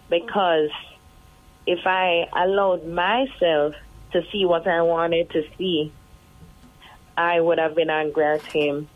[0.10, 0.72] Because
[1.68, 3.76] if I allowed myself
[4.14, 5.92] to see what I wanted to see,
[7.18, 8.88] I would have been angry at him.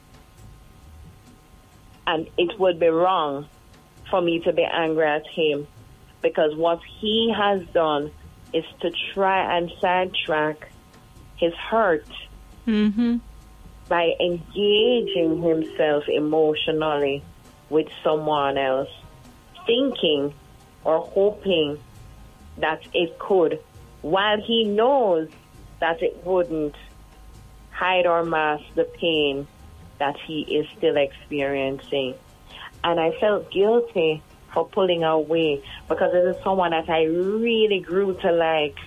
[2.08, 3.48] And it would be wrong
[4.10, 5.68] for me to be angry at him
[6.22, 8.12] because what he has done
[8.54, 10.72] is to try and sidetrack
[11.36, 12.08] his hurt
[12.68, 13.18] Mm-hmm.
[13.90, 17.24] by engaging himself emotionally
[17.72, 18.90] with someone else,
[19.66, 20.32] thinking
[20.84, 21.80] or hoping
[22.58, 23.60] that it could,
[24.02, 25.30] while he knows
[25.80, 26.76] that it wouldn't
[27.72, 29.48] hide or mask the pain
[29.98, 32.16] that he is still experiencing.
[32.84, 34.22] And I felt guilty
[34.54, 38.78] for pulling away because this is someone that I really grew to like.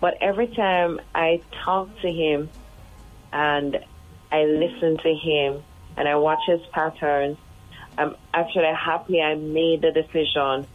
[0.00, 2.50] But every time I talk to him
[3.32, 3.78] and
[4.30, 5.62] I listen to him
[5.96, 7.38] and I watch his patterns,
[7.96, 10.66] I'm actually happy I made the decision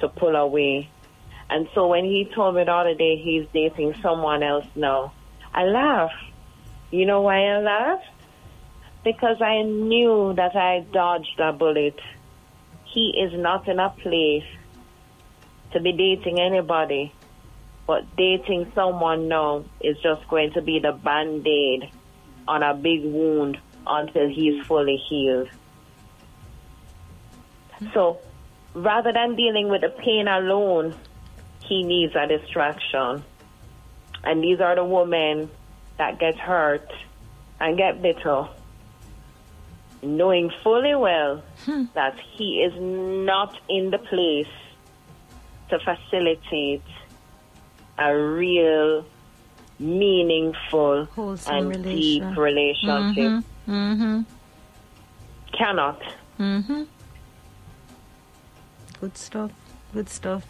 [0.00, 0.88] to pull away.
[1.48, 5.12] And so when he told me the other day he's dating someone else now,
[5.54, 6.14] I laughed.
[6.90, 8.06] You know why I laughed?
[9.04, 11.98] Because I knew that I dodged a bullet.
[12.84, 14.44] He is not in a place
[15.72, 17.12] to be dating anybody.
[17.86, 21.88] But dating someone now is just going to be the band aid
[22.48, 25.48] on a big wound until he's fully healed.
[27.94, 28.18] So
[28.74, 30.94] rather than dealing with the pain alone,
[31.68, 33.22] he needs a distraction.
[34.24, 35.50] And these are the women
[35.98, 36.90] that get hurt
[37.60, 38.48] and get bitter,
[40.02, 41.42] knowing fully well
[41.94, 44.48] that he is not in the place
[45.70, 46.82] to facilitate
[47.98, 49.04] a real,
[49.78, 52.36] meaningful, Wholesome and deep relation.
[52.36, 53.44] relationship.
[53.66, 54.20] Mm-hmm.
[55.52, 56.02] Cannot.
[56.38, 56.82] Mm-hmm.
[59.00, 59.50] Good stuff.
[59.94, 60.44] Good stuff.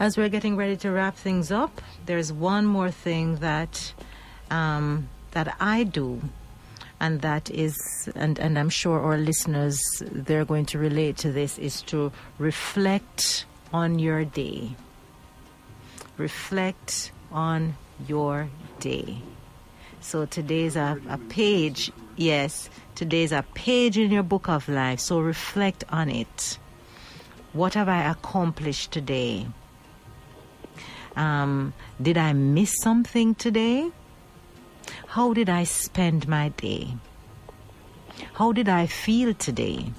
[0.00, 3.92] As we're getting ready to wrap things up, there's one more thing that
[4.48, 6.22] um, that I do,
[7.00, 11.58] and that is, and, and I'm sure our listeners they're going to relate to this,
[11.58, 14.76] is to reflect on your day.
[16.16, 17.76] Reflect on
[18.06, 19.18] your day.
[20.00, 25.00] So today's a, a page, yes, today's a page in your book of life.
[25.00, 26.58] So reflect on it.
[27.52, 29.48] What have I accomplished today?
[31.18, 33.90] Um, did I miss something today?
[35.08, 36.94] How did I spend my day?
[38.34, 39.92] How did I feel today?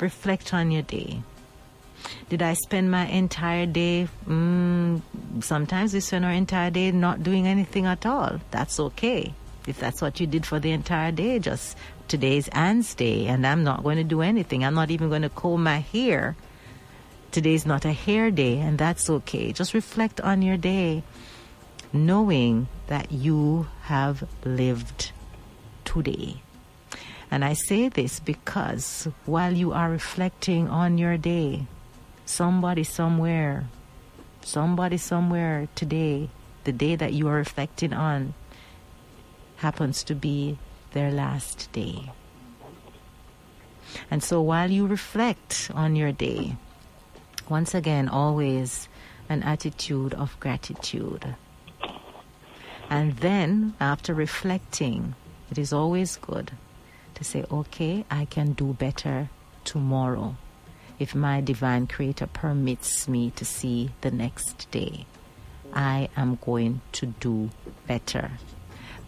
[0.00, 1.22] Reflect on your day.
[2.28, 4.06] Did I spend my entire day?
[4.28, 5.00] Mm,
[5.40, 8.38] sometimes we spend our entire day not doing anything at all.
[8.50, 9.32] That's okay.
[9.66, 11.76] If that's what you did for the entire day, just
[12.08, 14.64] today's Anne's day, and I'm not going to do anything.
[14.64, 16.36] I'm not even going to comb my hair.
[17.30, 19.52] Today's not a hair day, and that's okay.
[19.52, 21.04] Just reflect on your day,
[21.92, 25.12] knowing that you have lived
[25.84, 26.42] today.
[27.30, 31.66] And I say this because while you are reflecting on your day,
[32.26, 33.68] somebody somewhere,
[34.42, 36.30] somebody somewhere today,
[36.64, 38.34] the day that you are reflecting on,
[39.58, 40.58] happens to be
[40.92, 42.10] their last day.
[44.10, 46.56] And so while you reflect on your day,
[47.50, 48.88] once again, always
[49.28, 51.34] an attitude of gratitude.
[52.88, 55.14] And then, after reflecting,
[55.50, 56.52] it is always good
[57.14, 59.28] to say, okay, I can do better
[59.64, 60.36] tomorrow
[60.98, 65.06] if my divine creator permits me to see the next day.
[65.72, 67.50] I am going to do
[67.86, 68.32] better.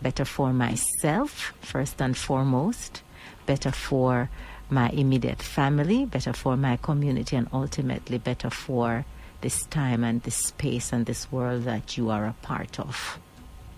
[0.00, 3.02] Better for myself, first and foremost,
[3.46, 4.30] better for
[4.72, 9.04] my immediate family, better for my community, and ultimately better for
[9.42, 13.18] this time and this space and this world that you are a part of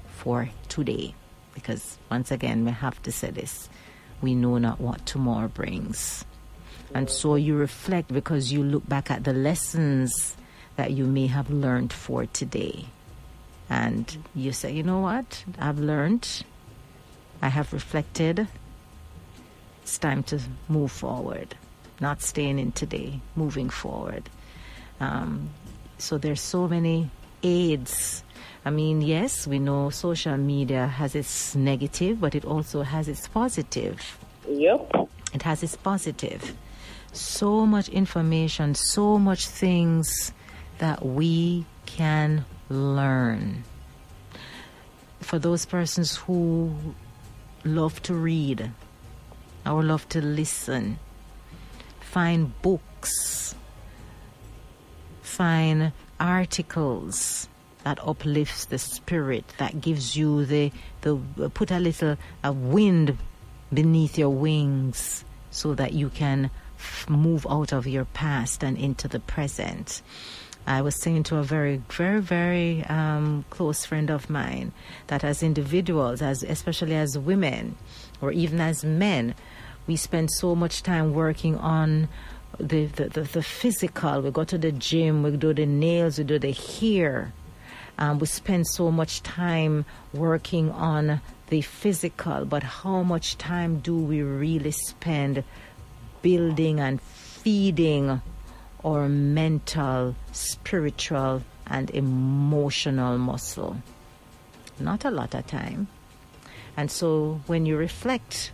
[0.06, 1.14] for today.
[1.52, 3.68] Because once again, we have to say this
[4.22, 6.24] we know not what tomorrow brings.
[6.94, 10.36] And so you reflect because you look back at the lessons
[10.76, 12.86] that you may have learned for today.
[13.68, 15.44] And you say, you know what?
[15.58, 16.44] I've learned.
[17.42, 18.46] I have reflected.
[19.84, 21.54] It's time to move forward,
[22.00, 24.30] not staying in today, moving forward.
[24.98, 25.50] Um,
[25.98, 27.10] so there's so many
[27.42, 28.24] aids.
[28.64, 33.28] I mean, yes, we know social media has its negative, but it also has its
[33.28, 34.18] positive.
[34.48, 34.90] Yep.
[35.34, 36.56] It has its positive.
[37.12, 40.32] So much information, so much things
[40.78, 43.64] that we can learn.
[45.20, 46.74] For those persons who
[47.66, 48.72] love to read
[49.66, 50.98] or love to listen,
[52.00, 53.54] find books,
[55.22, 57.48] find articles
[57.84, 60.72] that uplifts the spirit, that gives you the,
[61.02, 61.16] the
[61.52, 63.18] put a little a wind
[63.72, 66.50] beneath your wings so that you can
[67.08, 70.02] move out of your past and into the present.
[70.66, 74.72] I was saying to a very, very, very um, close friend of mine
[75.08, 77.76] that as individuals, as especially as women,
[78.22, 79.34] or even as men,
[79.86, 82.08] we spend so much time working on
[82.58, 84.22] the, the, the, the physical.
[84.22, 87.32] We go to the gym, we do the nails, we do the hair.
[87.98, 93.96] Um, we spend so much time working on the physical, but how much time do
[93.96, 95.44] we really spend
[96.22, 98.20] building and feeding
[98.84, 103.76] our mental, spiritual, and emotional muscle?
[104.80, 105.86] Not a lot of time.
[106.76, 108.50] And so when you reflect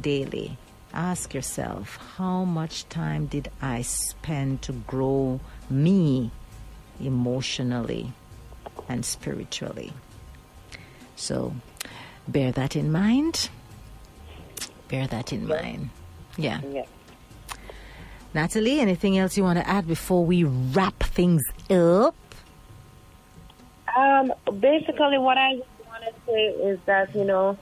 [0.00, 0.58] daily,
[0.92, 6.30] ask yourself how much time did I spend to grow me
[7.00, 8.12] emotionally
[8.88, 9.92] and spiritually?
[11.16, 11.54] So
[12.26, 13.50] bear that in mind.
[14.88, 15.90] Bear that in mind.
[16.36, 16.60] Yeah.
[16.72, 16.86] Yeah.
[18.32, 22.14] Natalie, anything else you want to add before we wrap things up?
[23.96, 27.58] Um, basically, what I want to say is that, you know,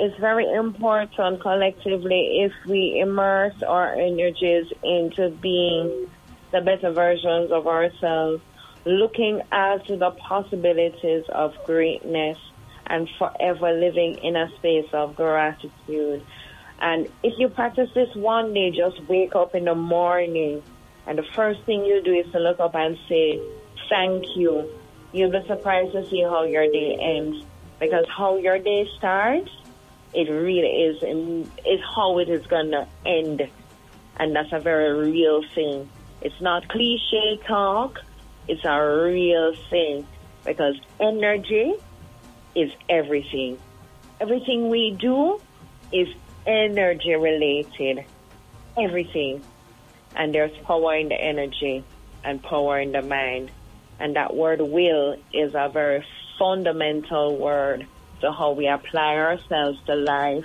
[0.00, 6.10] it's very important collectively if we immerse our energies into being
[6.52, 8.42] the better versions of ourselves,
[8.84, 12.38] looking at the possibilities of greatness
[12.86, 16.24] and forever living in a space of gratitude.
[16.80, 20.62] And if you practice this one day, just wake up in the morning
[21.06, 23.40] and the first thing you do is to look up and say,
[23.88, 24.70] thank you.
[25.12, 27.44] You'll be surprised to see how your day ends
[27.80, 29.50] because how your day starts,
[30.12, 31.02] it really is,
[31.64, 33.48] is how it is to end.
[34.18, 35.88] And that's a very real thing.
[36.20, 38.00] It's not cliche talk.
[38.48, 40.06] It's a real thing
[40.44, 41.74] because energy
[42.54, 43.58] is everything.
[44.20, 45.40] Everything we do
[45.92, 46.08] is
[46.46, 48.04] energy related.
[48.76, 49.42] Everything.
[50.16, 51.84] And there's power in the energy
[52.24, 53.50] and power in the mind.
[54.00, 56.04] And that word will is a very
[56.38, 57.86] fundamental word
[58.20, 60.44] to how we apply ourselves to life,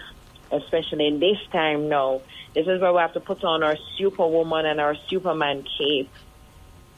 [0.51, 2.21] especially in this time now.
[2.53, 6.09] This is where we have to put on our superwoman and our superman cape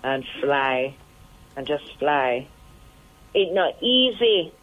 [0.03, 0.95] and fly
[1.55, 2.47] and just fly.
[3.33, 4.53] It's not easy.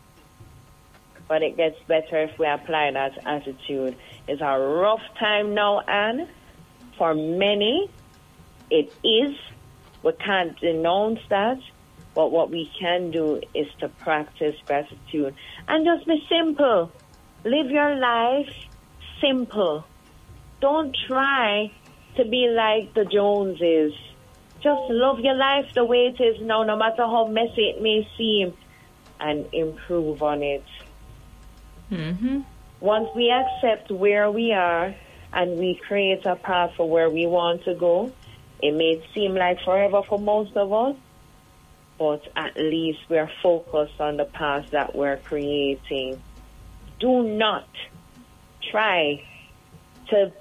[1.29, 3.97] but it gets better if we apply that attitude.
[4.29, 6.29] It's a rough time now, and
[6.99, 7.91] for many,
[8.71, 9.37] it is.
[10.03, 11.59] We can't denounce that,
[12.15, 15.35] but what we can do is to practice gratitude
[15.69, 16.93] and just be simple.
[17.45, 18.49] Live your life
[19.21, 19.85] simple.
[20.61, 21.71] Don't try
[22.17, 23.93] to be like the Joneses.
[24.63, 28.09] Just love your life the way it is now, no matter how messy it may
[28.17, 28.55] seem,
[29.21, 30.65] and improve on it.
[31.91, 32.41] Mm-hmm.
[32.81, 34.95] Once we accept where we are
[35.33, 38.13] and we create a path for where we want to go,
[38.63, 40.97] it may seem like forever for most of us,
[41.99, 46.21] but at least we're focused on the path that we're creating.
[46.99, 47.69] Do not
[48.71, 49.25] try
[50.09, 50.33] to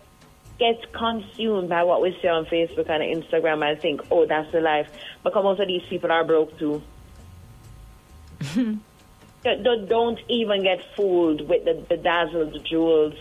[0.60, 4.62] get consumed by what we see on Facebook and Instagram and think, oh, that's the
[4.62, 4.88] life.
[5.24, 6.82] Because most of these people are broke too.
[9.44, 13.16] don't, don't even get fooled with the, bedazzled jewels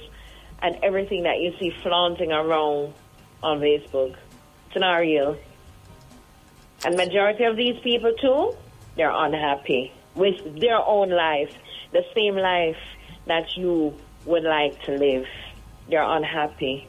[0.60, 2.94] and everything that you see flaunting around
[3.42, 4.16] on Facebook.
[4.68, 5.36] It's not real.
[6.84, 8.56] And majority of these people too,
[8.96, 11.54] they're unhappy with their own life,
[11.92, 12.76] the same life
[13.26, 13.94] that you
[14.26, 15.26] would like to live.
[15.88, 16.88] They're unhappy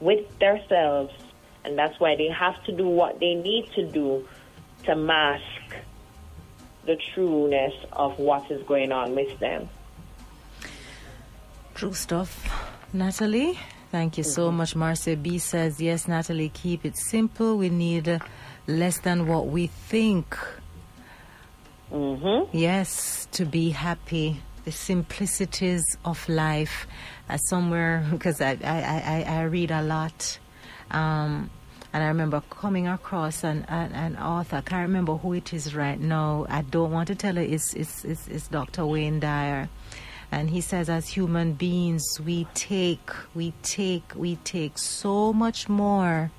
[0.00, 1.14] with themselves,
[1.64, 4.26] and that's why they have to do what they need to do
[4.84, 5.42] to mask
[6.84, 9.68] the trueness of what is going on with them.
[11.74, 12.30] True stuff.
[12.92, 13.58] Natalie,
[13.90, 14.58] thank you so mm-hmm.
[14.58, 14.76] much.
[14.76, 17.56] Marcia B says, Yes, Natalie, keep it simple.
[17.56, 18.20] We need
[18.66, 20.36] less than what we think.
[21.92, 22.56] Mm-hmm.
[22.56, 24.40] Yes, to be happy.
[24.64, 26.86] The simplicities of life.
[27.28, 30.38] Uh, somewhere, because I, I, I, I read a lot.
[30.90, 31.50] Um,
[31.92, 35.74] and I remember coming across an, an, an, author, I can't remember who it is
[35.74, 36.46] right now.
[36.48, 38.86] I don't want to tell her it's, it's, it's, it's Dr.
[38.86, 39.68] Wayne Dyer.
[40.30, 46.30] And he says, as human beings, we take, we take, we take so much more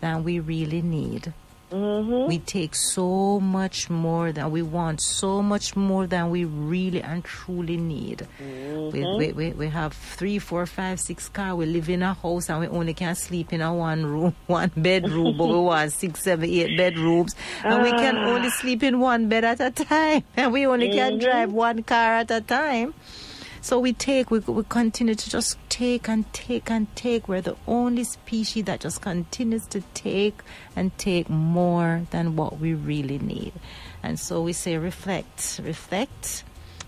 [0.00, 1.32] than we really need.
[1.72, 2.28] Mm-hmm.
[2.28, 7.24] We take so much more than we want, so much more than we really and
[7.24, 8.26] truly need.
[8.42, 8.92] Mm-hmm.
[8.92, 11.56] We, we, we, we have three, four, five, six car.
[11.56, 14.70] We live in a house and we only can sleep in a one room, one
[14.76, 17.34] bedroom, but we want six, seven, eight bedrooms.
[17.64, 18.28] And we can Ah.
[18.30, 20.24] only sleep in one bed at a time.
[20.36, 21.20] And we only can Mhm.
[21.20, 22.92] drive one car at a time.
[23.64, 27.28] So we take, we, we continue to just take and take and take.
[27.28, 30.40] We're the only species that just continues to take
[30.74, 33.52] and take more than what we really need.
[34.02, 36.42] And so we say reflect, reflect,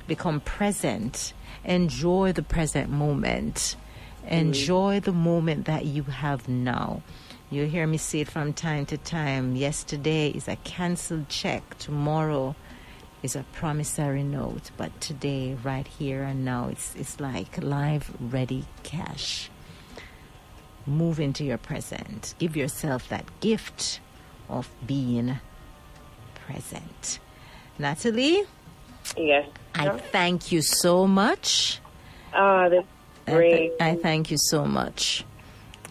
[0.08, 1.32] become present,
[1.64, 3.76] enjoy the present moment,
[4.26, 7.02] enjoy the moment that you have now.
[7.50, 9.54] You hear me say it from time to time.
[9.54, 11.78] Yesterday is a cancelled check.
[11.78, 12.56] Tomorrow
[13.24, 18.66] is a promissory note, but today, right here and now, it's it's like live, ready
[18.82, 19.50] cash.
[20.86, 22.34] Move into your present.
[22.38, 24.00] Give yourself that gift
[24.50, 25.38] of being
[26.46, 27.18] present.
[27.78, 28.44] Natalie,
[29.16, 29.48] Yes.
[29.74, 31.80] I thank you so much.
[32.34, 32.86] Ah, that's
[33.26, 33.72] I th- great.
[33.80, 35.24] I thank you so much.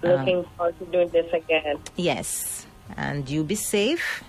[0.03, 1.79] Um, Looking forward to doing this again.
[1.95, 4.23] Yes, and you be safe.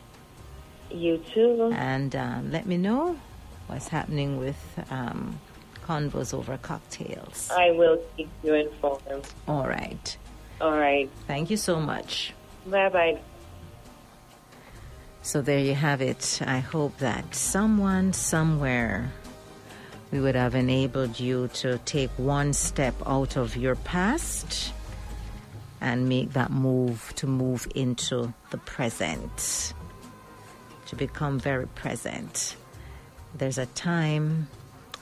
[0.94, 1.72] You too.
[1.74, 3.18] And um, let me know
[3.66, 4.56] what's happening with
[4.90, 5.40] um,
[5.84, 7.50] convos over cocktails.
[7.50, 9.26] I will keep you informed.
[9.48, 10.16] All right.
[10.60, 11.10] All right.
[11.26, 12.32] Thank you so much.
[12.66, 13.18] Bye bye.
[15.22, 16.40] So there you have it.
[16.46, 19.10] I hope that someone somewhere
[20.12, 24.72] we would have enabled you to take one step out of your past
[25.80, 29.74] and make that move to move into the present,
[30.86, 32.56] to become very present.
[33.34, 34.48] There's a time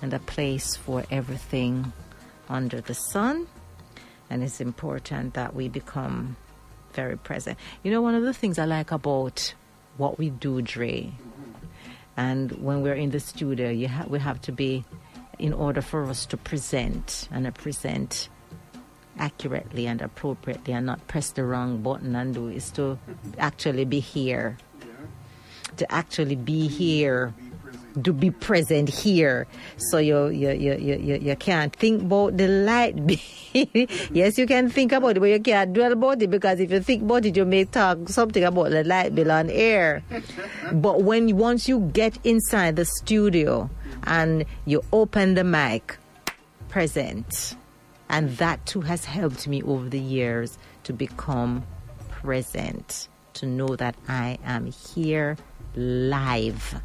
[0.01, 1.93] and a place for everything
[2.49, 3.47] under the sun,
[4.31, 6.37] and it's important that we become
[6.93, 7.59] very present.
[7.83, 9.55] You know, one of the things I like about
[9.97, 11.13] what we do, Dre,
[12.17, 14.85] and when we're in the studio, ha- we have to be,
[15.39, 18.29] in order for us to present and present
[19.19, 22.99] accurately and appropriately and not press the wrong button and do is to
[23.39, 24.57] actually be here.
[25.77, 27.35] To actually be here.
[28.05, 29.47] To be present here.
[29.77, 32.97] So you you, you, you, you, can't think about the light.
[34.12, 36.81] yes, you can think about it, but you can't dwell about it because if you
[36.81, 40.03] think about it, you may talk something about the light bill on air.
[40.73, 43.69] but when once you get inside the studio
[44.05, 45.99] and you open the mic,
[46.73, 47.55] present.
[48.09, 51.65] And that too has helped me over the years to become
[52.09, 55.36] present, to know that I am here
[55.74, 56.81] live,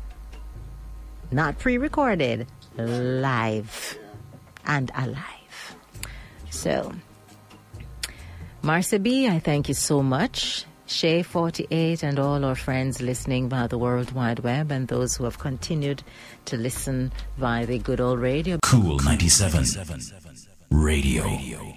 [1.32, 2.48] not pre recorded,
[2.78, 3.98] live.
[4.68, 5.76] and alive.
[6.50, 6.94] So,
[8.62, 10.66] Marcia B, I thank you so much.
[10.88, 15.38] Shay48 and all our friends listening via the World Wide Web and those who have
[15.38, 16.02] continued
[16.46, 18.58] to listen via the good old radio.
[18.64, 19.66] Kool 97
[20.72, 21.77] Radio.